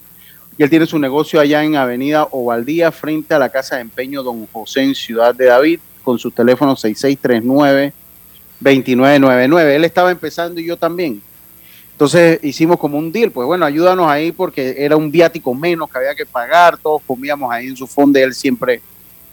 [0.56, 4.22] Y él tiene su negocio allá en Avenida Ovaldía, frente a la Casa de Empeño
[4.22, 9.74] Don José en Ciudad de David, con su teléfono 6639-2999.
[9.74, 11.20] Él estaba empezando y yo también.
[11.94, 15.98] Entonces hicimos como un deal, pues bueno, ayúdanos ahí porque era un viático menos que
[15.98, 18.82] había que pagar, todos comíamos ahí en su fondo, él siempre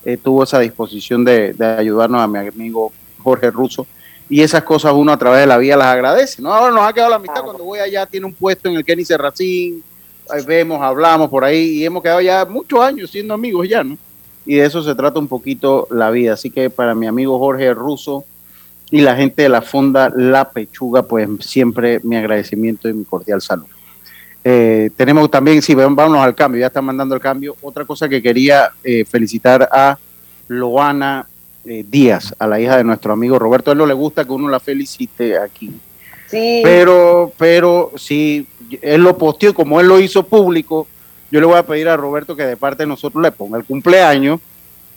[0.05, 3.88] eh, tuvo esa disposición de, de, ayudarnos a mi amigo Jorge Russo.
[4.30, 6.53] Y esas cosas uno a través de la vida las agradece, ¿no?
[6.53, 9.03] Ahora nos ha quedado la mitad cuando voy allá, tiene un puesto en el Kenny
[9.03, 9.84] Serracín,
[10.45, 13.97] vemos, hablamos por ahí y hemos quedado ya muchos años siendo amigos ya, ¿no?
[14.45, 16.34] Y de eso se trata un poquito la vida.
[16.34, 18.24] Así que para mi amigo Jorge Russo,
[18.91, 23.41] y la gente de la Fonda La Pechuga, pues siempre mi agradecimiento y mi cordial
[23.41, 23.65] salud.
[24.43, 27.55] Eh, tenemos también, sí, vámonos al cambio, ya están mandando el cambio.
[27.61, 29.97] Otra cosa que quería eh, felicitar a
[30.49, 31.25] Loana
[31.63, 33.71] eh, Díaz, a la hija de nuestro amigo Roberto.
[33.71, 35.71] A él no le gusta que uno la felicite aquí.
[36.27, 36.61] Sí.
[36.63, 38.45] Pero, pero si
[38.81, 40.87] él lo posteó, como él lo hizo público,
[41.31, 43.63] yo le voy a pedir a Roberto que de parte de nosotros le ponga el
[43.63, 44.41] cumpleaños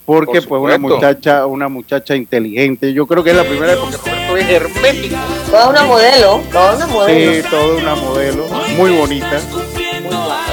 [0.05, 2.93] porque pues una muchacha, una muchacha inteligente.
[2.93, 5.15] Yo creo que es la primera vez porque Roberto es hermético.
[5.49, 7.33] Toda una modelo, toda una modelo.
[7.33, 8.47] Sí, toda una modelo,
[8.77, 9.41] muy bonita.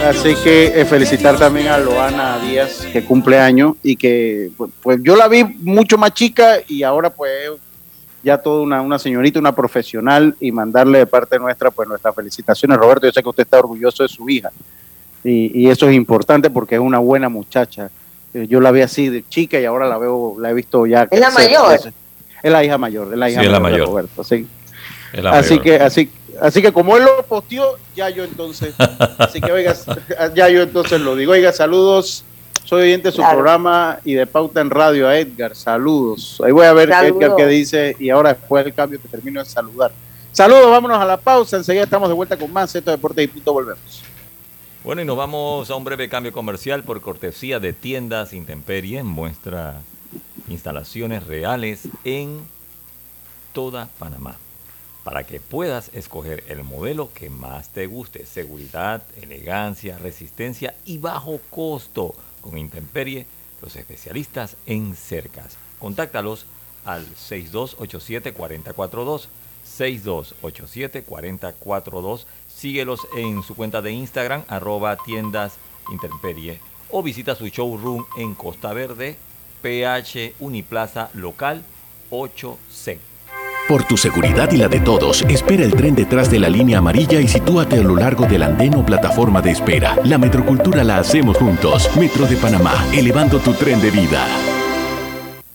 [0.09, 4.99] Así que eh, felicitar también a Loana Díaz, que cumple años y que pues, pues,
[5.03, 7.53] yo la vi mucho más chica y ahora pues
[8.25, 12.79] ya toda una, una señorita, una profesional y mandarle de parte nuestra pues nuestras felicitaciones.
[12.79, 14.51] Roberto, yo sé que usted está orgulloso de su hija
[15.23, 17.91] y, y eso es importante porque es una buena muchacha
[18.35, 21.07] yo la vi así de chica y ahora la veo, la he visto ya.
[21.11, 21.79] Es la mayor.
[22.43, 23.81] Es la hija mayor, es la hija sí, mayor, la mayor.
[23.81, 24.49] de Roberto, sí.
[25.31, 26.11] así que, así,
[26.41, 28.75] así que como él lo posteó, ya yo entonces,
[29.19, 29.77] así que oiga,
[30.35, 31.33] ya yo entonces lo digo.
[31.33, 32.25] Oiga, saludos.
[32.65, 33.35] Soy oyente de su claro.
[33.35, 35.55] programa y de pauta en radio a Edgar.
[35.55, 36.41] Saludos.
[36.45, 36.91] Ahí voy a ver.
[36.91, 39.93] Edgar qué dice y ahora después del cambio te termino de saludar.
[40.33, 41.59] Saludos, vámonos a la pausa.
[41.59, 43.53] Enseguida estamos de vuelta con más Esto Deportes y Punto.
[43.53, 44.03] Volvemos.
[44.85, 49.05] Bueno, y nos vamos a un breve cambio comercial por cortesía de Tiendas Intemperie.
[49.05, 49.81] Muestra
[50.49, 52.41] instalaciones reales en
[53.53, 54.39] toda Panamá.
[55.05, 58.27] Para que puedas escoger el modelo que más te guste.
[58.27, 62.17] Seguridad, elegancia, resistencia y bajo costo.
[62.41, 63.27] Con Intemperie,
[63.63, 65.59] los especialistas en cercas.
[65.79, 66.45] Contáctalos
[66.85, 69.29] al 6287-4042.
[69.67, 72.27] 6287-4042
[72.63, 75.55] Síguelos en su cuenta de Instagram, arroba tiendas
[75.91, 76.61] Interperie,
[76.91, 79.17] o visita su showroom en Costa Verde,
[79.63, 81.65] PH Uniplaza Local
[82.11, 82.99] 8C.
[83.69, 87.21] Por tu seguridad y la de todos, espera el tren detrás de la línea amarilla
[87.21, 89.97] y sitúate a lo largo del andén o plataforma de espera.
[90.05, 91.89] La metrocultura la hacemos juntos.
[91.97, 94.27] Metro de Panamá, elevando tu tren de vida.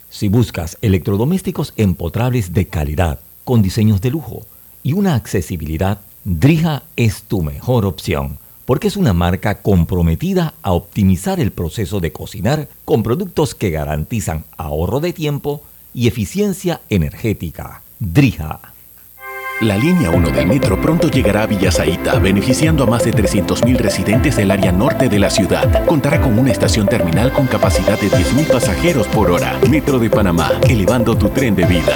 [0.10, 4.46] Si buscas electrodomésticos empotrables de calidad, con diseños de lujo
[4.84, 11.40] y una accesibilidad Drija es tu mejor opción porque es una marca comprometida a optimizar
[11.40, 17.84] el proceso de cocinar con productos que garantizan ahorro de tiempo y eficiencia energética.
[18.00, 18.60] Drija.
[19.62, 24.36] La línea 1 del metro pronto llegará a Villasaita, beneficiando a más de 300.000 residentes
[24.36, 25.86] del área norte de la ciudad.
[25.86, 29.58] Contará con una estación terminal con capacidad de 10.000 pasajeros por hora.
[29.70, 31.96] Metro de Panamá, elevando tu tren de vida.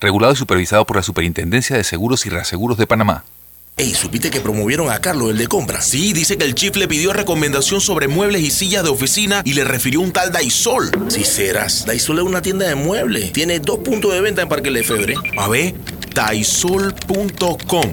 [0.00, 3.24] Regulado y supervisado por la Superintendencia de Seguros y Reaseguros de Panamá.
[3.76, 5.80] Ey, ¿supiste que promovieron a Carlos, el de compra?
[5.80, 9.54] Sí, dice que el chief le pidió recomendación sobre muebles y sillas de oficina y
[9.54, 10.90] le refirió un tal Daisol.
[11.08, 13.32] Si serás, Daisol es una tienda de muebles.
[13.32, 15.14] Tiene dos puntos de venta en Parque Lefebvre.
[15.38, 15.74] A ver,
[16.14, 17.92] daisol.com.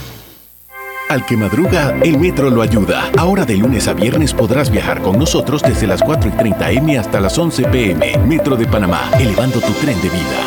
[1.11, 3.11] Al que madruga, el metro lo ayuda.
[3.17, 6.97] Ahora de lunes a viernes podrás viajar con nosotros desde las 4 y 30 M
[6.97, 8.17] hasta las 11 PM.
[8.19, 10.39] Metro de Panamá, elevando tu tren de vida.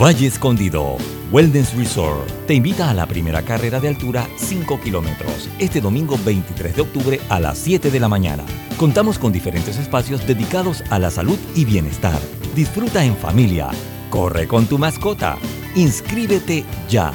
[0.00, 0.96] Valle Escondido,
[1.32, 6.76] Wellness Resort, te invita a la primera carrera de altura 5 kilómetros, este domingo 23
[6.76, 8.44] de octubre a las 7 de la mañana.
[8.76, 12.20] Contamos con diferentes espacios dedicados a la salud y bienestar.
[12.54, 13.70] Disfruta en familia,
[14.08, 15.36] corre con tu mascota,
[15.74, 17.12] inscríbete ya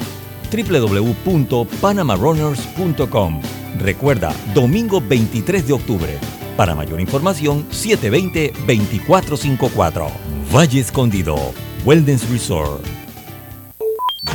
[0.54, 3.42] www.panamarunners.com.
[3.78, 6.18] Recuerda, domingo 23 de octubre.
[6.56, 10.08] Para mayor información, 720-2454.
[10.54, 11.36] Valle Escondido,
[11.84, 12.84] Wellness Resort.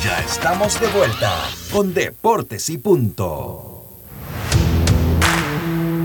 [0.03, 1.33] Ya estamos de vuelta
[1.71, 3.69] con Deportes y Punto.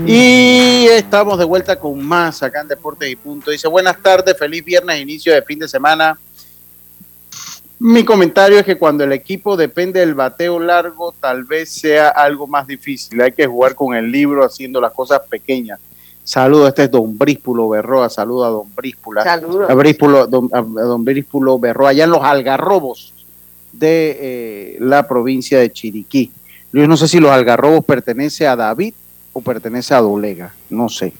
[0.07, 3.49] Y estamos de vuelta con más acá en Deportes y Punto.
[3.51, 6.17] Dice, buenas tardes, feliz viernes, inicio de fin de semana.
[7.79, 12.47] Mi comentario es que cuando el equipo depende del bateo largo, tal vez sea algo
[12.47, 13.19] más difícil.
[13.21, 15.79] Hay que jugar con el libro haciendo las cosas pequeñas.
[16.23, 18.09] Saludos, este es Don Bríspulo Berroa.
[18.09, 19.23] Saludo a Don Bríspula.
[19.23, 19.69] Saludos.
[19.69, 23.13] A, Bríspulo, don, a Don Bríspulo Berroa, allá en los Algarrobos
[23.73, 26.31] de eh, la provincia de Chiriquí.
[26.71, 28.93] Yo no sé si los Algarrobos pertenece a David
[29.33, 30.53] o pertenece a Dolega.
[30.69, 31.11] No sé.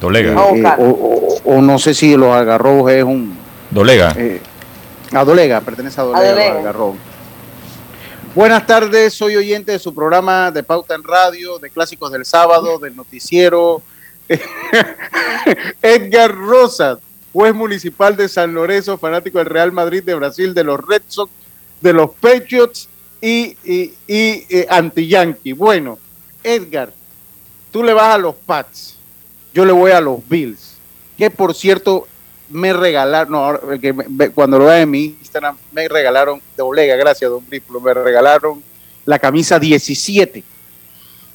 [0.00, 0.32] Dolega.
[0.32, 3.36] Eh, o, o- o no sé si los Algarrobos es un.
[3.70, 4.14] Dolega.
[5.14, 6.58] A Dolega, pertenece a Dolega, A Dolega.
[6.58, 6.96] Algarrobos.
[8.34, 12.78] Buenas tardes, soy oyente de su programa de Pauta en Radio, de Clásicos del Sábado,
[12.78, 13.82] del Noticiero.
[15.82, 16.98] Edgar Rosas,
[17.32, 21.30] juez municipal de San Lorenzo, fanático del Real Madrid de Brasil, de los Red Sox,
[21.82, 22.88] de los Patriots
[23.20, 25.52] y, y, y, eh, anti-Yankee.
[25.52, 25.98] Bueno,
[26.42, 26.90] Edgar,
[27.70, 28.96] tú le vas a los Pats,
[29.52, 30.76] yo le voy a los Bills,
[31.18, 32.06] que por cierto
[32.52, 33.58] me regalaron, no,
[34.34, 38.62] cuando lo vean en mi Instagram, me regalaron, de Olega, gracias, don Brípulo, me regalaron
[39.04, 40.44] la camisa 17,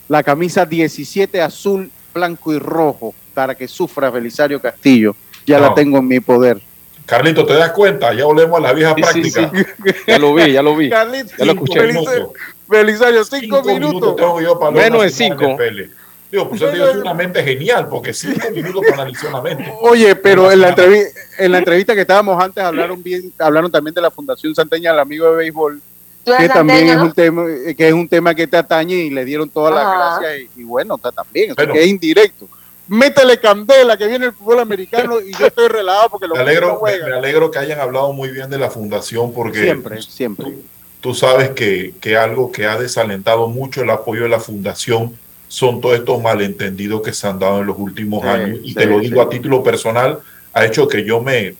[0.07, 5.15] la camisa 17 azul, blanco y rojo, para que sufra Belisario Castillo.
[5.45, 6.61] Ya la tengo en mi poder.
[7.05, 8.13] Carlito, ¿te das cuenta?
[8.13, 9.51] Ya volvemos a la vieja Sí, práctica.
[9.53, 9.91] sí.
[10.07, 10.89] Ya lo vi, ya lo vi.
[10.89, 11.83] Carlito, Ya lo escuché.
[11.87, 12.31] minutos.
[12.67, 14.15] Belisario, cinco, Cinco minutos.
[14.17, 15.43] tengo yo para Menos de cinco.
[15.57, 15.83] NFL.
[16.31, 19.73] Digo, pues yo digo, es una mente genial, porque cinco minutos para analizar una mente.
[19.81, 21.07] Oye, pero en la, entrevi-
[21.37, 24.99] en la entrevista que estábamos antes hablaron bien, hablaron también de la Fundación Santeña, el
[24.99, 25.81] amigo de béisbol,
[26.25, 27.03] Tú que también santeño, es ¿no?
[27.05, 27.45] un tema,
[27.77, 30.63] que es un tema que te atañe y le dieron todas las gracias y, y
[30.65, 31.73] bueno, está también, o sea, Bueno.
[31.75, 32.47] que es indirecto.
[32.89, 36.81] Métele candela que viene el fútbol americano y yo estoy relajado porque los Me alegro,
[36.83, 40.53] me, me alegro que hayan hablado muy bien de la fundación, porque Siempre, siempre.
[40.99, 45.17] tú sabes que, que algo que ha desalentado mucho el apoyo de la fundación
[45.47, 48.59] son todos estos malentendidos que se han dado en los últimos Sí, años.
[48.63, 49.27] Y sí, te lo digo sí.
[49.27, 50.19] a título personal,
[50.53, 51.55] ha hecho que yo me,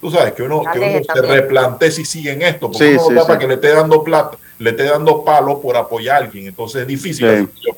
[0.00, 3.02] tú sabes, que uno, que uno se replantee si sigue en esto, porque Sí, uno
[3.02, 3.26] no sí, da sí.
[3.26, 6.46] para que le esté dando plata, le esté dando palo por apoyar a alguien.
[6.46, 7.26] Entonces es difícil.
[7.26, 7.32] Sí.
[7.32, 7.76] la situación.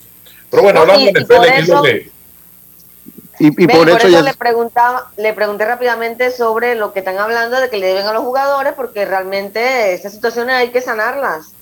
[0.51, 2.11] Pero bueno, No, hablando y- de y NFL, por ¿qué es lo eso-
[3.39, 4.23] Y, y por eso ya...
[4.23, 8.13] le preguntaba, le pregunté rápidamente sobre lo que están hablando de que le deben a
[8.13, 11.53] los jugadores, porque realmente estas situaciones hay que sanarlas.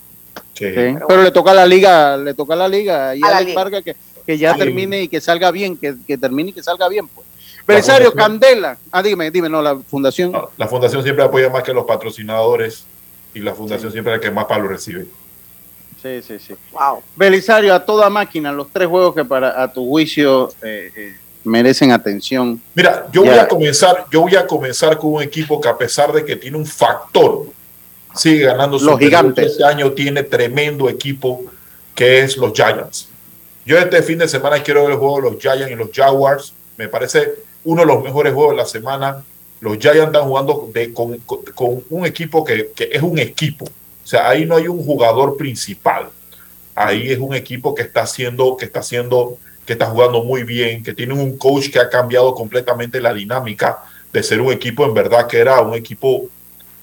[0.54, 0.66] Sí,
[1.08, 3.36] pero le toca a la liga, le toca a la liga y A a la
[3.38, 3.62] Alex liga.
[3.62, 4.58] Vargas que, que ya Sí.
[4.60, 7.08] termine y que salga bien, que, que termine y que salga bien.
[7.08, 7.26] Pues.
[7.66, 8.76] Belisario, Candela.
[8.92, 10.32] Ah, dime, dime, no, la fundación.
[10.32, 12.84] no, la fundación siempre apoya más que los patrocinadores
[13.34, 15.06] y la fundación siempre es la que más palo recibe.
[16.02, 16.54] Sí, sí, sí.
[16.72, 17.02] Wow.
[17.16, 21.90] Belisario, a toda máquina, los tres juegos que para a tu juicio eh, eh, merecen
[21.92, 22.60] atención.
[22.74, 26.12] Mira, yo voy a comenzar, yo voy a comenzar con un equipo que a pesar
[26.12, 27.46] de que tiene un factor,
[28.16, 29.52] sigue ganando Los gigantes.
[29.52, 31.44] Este año tiene tremendo equipo
[31.94, 33.08] que es los Giants.
[33.66, 36.52] Yo este fin de semana quiero ver el juego de los Giants y los Jaguars.
[36.76, 37.32] Me parece
[37.64, 39.24] uno de los mejores juegos de la semana.
[39.60, 43.64] Los Giants están jugando de- con, con- con un equipo que, que es un equipo.
[43.64, 46.08] O sea, ahí no hay un jugador principal.
[46.74, 50.82] Ahí es un equipo que está haciendo, que está haciendo, que está jugando muy bien,
[50.82, 53.78] que tiene un coach que ha cambiado completamente la dinámica
[54.12, 56.26] de ser un equipo en verdad que era un equipo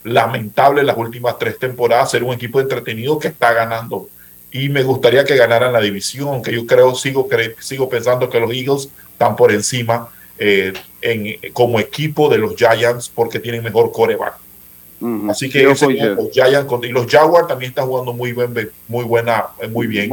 [0.03, 4.07] lamentable las últimas tres temporadas, ser un equipo entretenido que está ganando.
[4.51, 8.39] Y me gustaría que ganaran la división, que yo creo, sigo, cre- sigo pensando que
[8.39, 13.91] los Eagles están por encima eh, en, como equipo de los Giants porque tienen mejor
[13.91, 14.33] coreback.
[15.29, 18.53] Así que Yo ese- los Giants y los Jaguars también están jugando muy, buen,
[18.87, 20.09] muy buena, muy bien.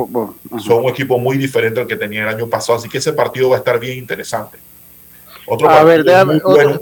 [0.65, 3.51] Son un equipo muy diferente al que tenía el año pasado, así que ese partido
[3.51, 4.57] va a estar bien interesante.
[5.47, 6.81] Otro A partido ver, déjame- muy otro- bueno,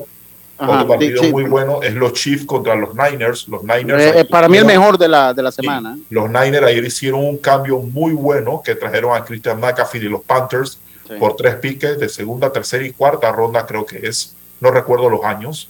[0.58, 1.32] Ajá, otro partido sí, sí.
[1.32, 3.46] muy bueno es los Chiefs contra los Niners.
[3.48, 5.98] Los Niners Eh, eh, para mí el mejor de la, de la semana.
[6.10, 10.22] Los Niners ayer hicieron un cambio muy bueno que trajeron a Christian McAfee de los
[10.22, 10.78] Panthers
[11.08, 11.14] Sí.
[11.20, 14.34] por tres piques de segunda, tercera y cuarta ronda, creo que es.
[14.60, 15.68] No recuerdo los años.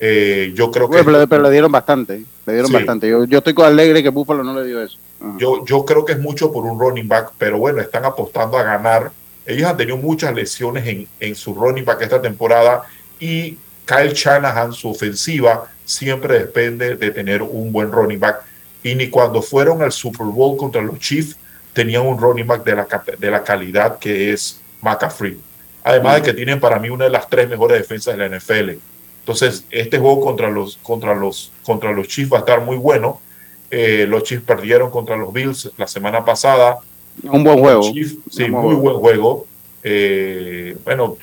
[0.00, 2.24] Eh, yo creo que pero, pero le dieron bastante.
[2.46, 3.06] Le dieron bastante.
[3.06, 4.96] Yo, yo estoy con alegre que Búfalo no le dio eso.
[5.20, 5.34] Ajá.
[5.38, 8.62] Yo, yo creo que es mucho por un running back, pero bueno, están apostando a
[8.62, 9.10] ganar.
[9.44, 12.84] Ellos han tenido muchas lesiones en, en su running back esta temporada
[13.20, 13.58] y
[13.88, 18.42] Kyle Shanahan, su ofensiva, siempre depende de tener un buen running back.
[18.82, 21.36] Y ni cuando fueron al Super Bowl contra los Chiefs,
[21.72, 22.86] tenían un running back de la,
[23.18, 25.38] de la calidad que es McCaffrey.
[25.82, 28.78] Además de que tienen para mí una de las tres mejores defensas de la NFL.
[29.20, 33.22] Entonces, este juego contra los, contra los, contra los Chiefs va a estar muy bueno.
[33.70, 36.78] Eh, los Chiefs perdieron contra los Bills la semana pasada.
[37.22, 37.90] Un buen juego.
[37.90, 39.46] Chiefs, sí, muy buen juego.
[39.82, 41.16] Eh, bueno,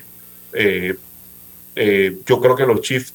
[0.58, 0.96] Eh,
[1.76, 3.14] eh, yo creo que los Chiefs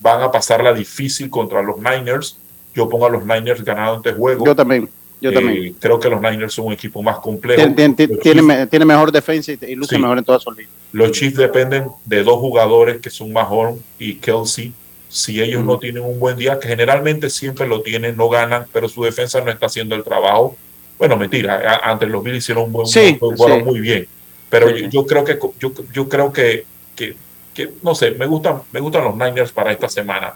[0.00, 2.36] van a pasarla difícil contra los Niners.
[2.74, 4.44] Yo pongo a los Niners ganando este juego.
[4.44, 4.88] Yo también.
[5.20, 5.74] Yo Eh, también.
[5.78, 7.62] Creo que los Niners son un equipo más complejo.
[7.74, 10.00] Tiene, tiene- me- mejor defensa y, y luce Sí.
[10.02, 10.72] mejor en todas sus líneas.
[10.92, 14.72] los Chiefs dependen de dos jugadores que son Mahomes y Kelsey.
[15.08, 18.88] Si ellos no tienen un buen día, que generalmente siempre lo tienen, no ganan, pero
[18.88, 20.56] su defensa no está haciendo el trabajo.
[20.98, 23.62] Bueno, mentira, a- ante los Bills hicieron un buen Sí, juego, sí.
[23.62, 24.06] muy bien.
[24.50, 26.64] Pero yo, yo creo que yo, yo creo que,
[26.96, 27.14] que,
[27.54, 30.34] que, no sé, me gustan, me gustan los Niners para esta semana.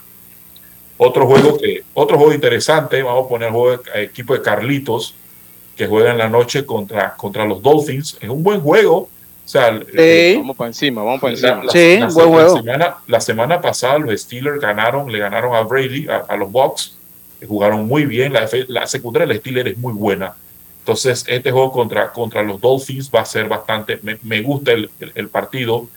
[0.97, 5.13] Otro juego que, otro juego interesante, vamos a poner el juego de- equipo de Carlitos,
[5.75, 8.17] que juega en la noche contra, contra los Dolphins.
[8.19, 8.97] Es un buen juego.
[9.45, 11.63] O sea, el- Vamos para encima, vamos para la- encima.
[11.65, 12.57] la- Sí, la- buen la juego.
[12.57, 16.97] semana, la semana pasada los Steelers ganaron, le ganaron a Brady, a, a los Bucks,
[17.39, 18.33] que jugaron muy bien.
[18.33, 20.33] La, la secundaria del Steelers es muy buena.
[20.79, 23.99] Entonces, este juego contra, contra los Dolphins va a ser bastante.
[24.01, 25.87] Me, me gusta el, el- el partido.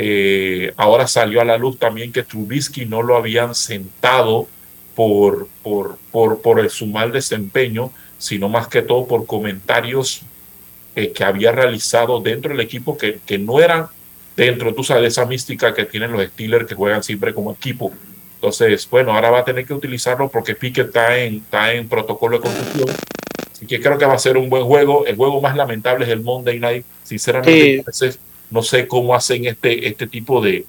[0.00, 4.46] Eh, ahora salió a la luz también que Trubisky no lo habían sentado
[4.94, 10.22] por, por, por, por el- su mal desempeño, sino más que todo por comentarios
[10.94, 13.86] eh, que había realizado dentro del equipo que, que no eran
[14.36, 17.92] dentro, tú sabes, de esa mística que tienen los Steelers que juegan siempre como equipo.
[18.36, 22.36] Entonces, bueno, ahora va a tener que utilizarlo porque Piquet está en, está en protocolo
[22.38, 22.88] de confusión.
[23.52, 25.06] Así que creo que va a ser un buen juego.
[25.06, 26.84] El juego más lamentable es el Monday Night.
[27.02, 28.10] Sinceramente, Sí.
[28.50, 30.64] No sé cómo hacen este, este tipo de,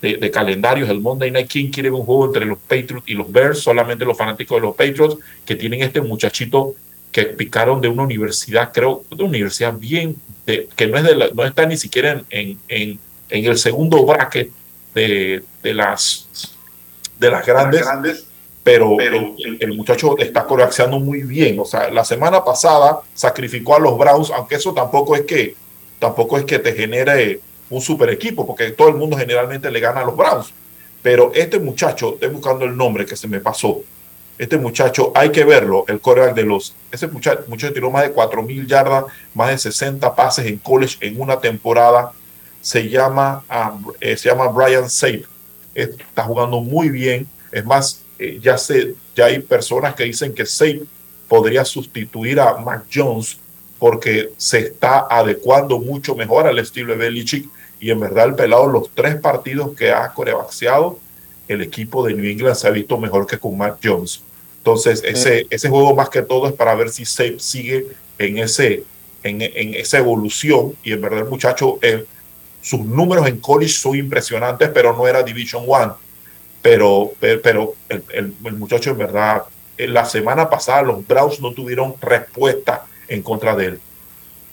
[0.00, 0.88] de, de calendarios.
[0.88, 3.60] El Monday Night, ¿quién quiere un juego entre los Patriots y los Bears?
[3.60, 6.74] Solamente los fanáticos de los Patriots que tienen este muchachito
[7.10, 10.16] que picaron de una universidad, creo, de una universidad bien,
[10.46, 12.98] de, que no, es de la- no está ni siquiera en, en, en,
[13.30, 14.50] en el segundo bracket
[14.94, 16.26] de, de las
[17.18, 17.80] de las grandes,
[18.62, 18.96] pero,
[19.38, 21.58] el, el muchacho está coreaxeando muy bien.
[21.58, 25.56] O sea, la semana pasada sacrificó a los Browns, aunque eso tampoco es que
[25.98, 27.40] tampoco es que te genere
[27.70, 30.52] un super equipo, porque todo el mundo generalmente le gana a los Browns.
[31.02, 33.80] Pero este muchacho, estoy buscando el nombre que se me pasó.
[34.38, 36.74] Este muchacho, hay que verlo, el coreback de los.
[36.92, 41.20] Ese muchacho, muchacho tiró más de 4.000 yardas, más de 60 pases en college en
[41.20, 42.12] una temporada.
[42.60, 45.24] Se llama, ah, eh, se llama Brian Safe.
[45.74, 47.26] Está jugando muy bien.
[47.50, 50.82] Es más, eh, ya, sé, ya hay personas que dicen que Safe
[51.28, 53.38] podría sustituir a Mac Jones
[53.78, 57.48] porque se está adecuando mucho mejor al estilo de Belichick.
[57.80, 60.98] Y en verdad, el pelado, los tres partidos que ha corebaxeado,
[61.46, 64.22] el equipo de New England se ha visto mejor que con Mac Jones.
[64.58, 67.86] Entonces, ese, ese juego más que todo es para ver si Safe sigue
[68.18, 68.84] en, ese,
[69.22, 70.74] en, en esa evolución.
[70.82, 72.04] Y en verdad, el muchacho, eh,
[72.60, 75.92] sus números en college son impresionantes, pero no era Division One.
[76.60, 79.42] Pero, pero, pero el, el- el muchacho, en verdad,
[79.76, 83.80] en la semana pasada los Browns no tuvieron respuesta en contra de él.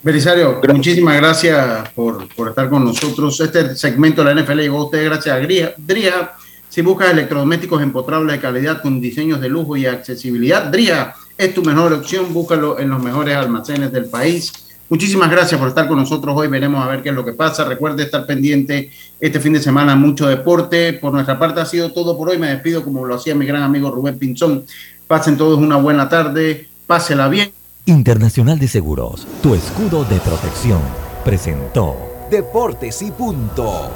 [0.01, 3.39] Belisario, muchísimas gracias por, por estar con nosotros.
[3.39, 6.33] Este segmento de la NFL llegó a usted gracias a Dría.
[6.69, 11.63] Si buscas electrodomésticos empotrables de calidad con diseños de lujo y accesibilidad, Dría es tu
[11.63, 12.33] mejor opción.
[12.33, 14.53] Búscalo en los mejores almacenes del país.
[14.87, 16.47] Muchísimas gracias por estar con nosotros hoy.
[16.47, 17.65] Veremos a ver qué es lo que pasa.
[17.65, 20.93] Recuerde estar pendiente este fin de semana, mucho deporte.
[20.93, 22.37] Por nuestra parte ha sido todo por hoy.
[22.37, 24.65] Me despido como lo hacía mi gran amigo Rubén Pinzón.
[25.07, 26.67] Pasen todos una buena tarde.
[26.85, 27.64] Pásela bien.
[27.87, 30.81] Internacional de Seguros, tu escudo de protección,
[31.23, 31.95] presentó
[32.31, 33.91] Deportes y punto.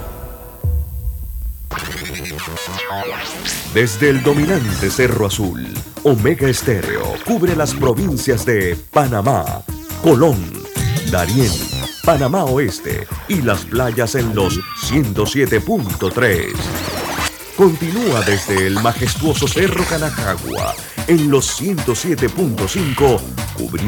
[3.74, 5.68] Desde el dominante Cerro Azul,
[6.04, 9.64] Omega Estéreo cubre las provincias de Panamá,
[10.04, 10.38] Colón,
[11.10, 11.52] Darién,
[12.06, 16.54] Panamá Oeste y las playas en los 107.3.
[17.58, 20.76] Continúa desde el majestuoso Cerro Canajagua
[21.10, 23.20] en los 107.5,
[23.58, 23.70] cubriendo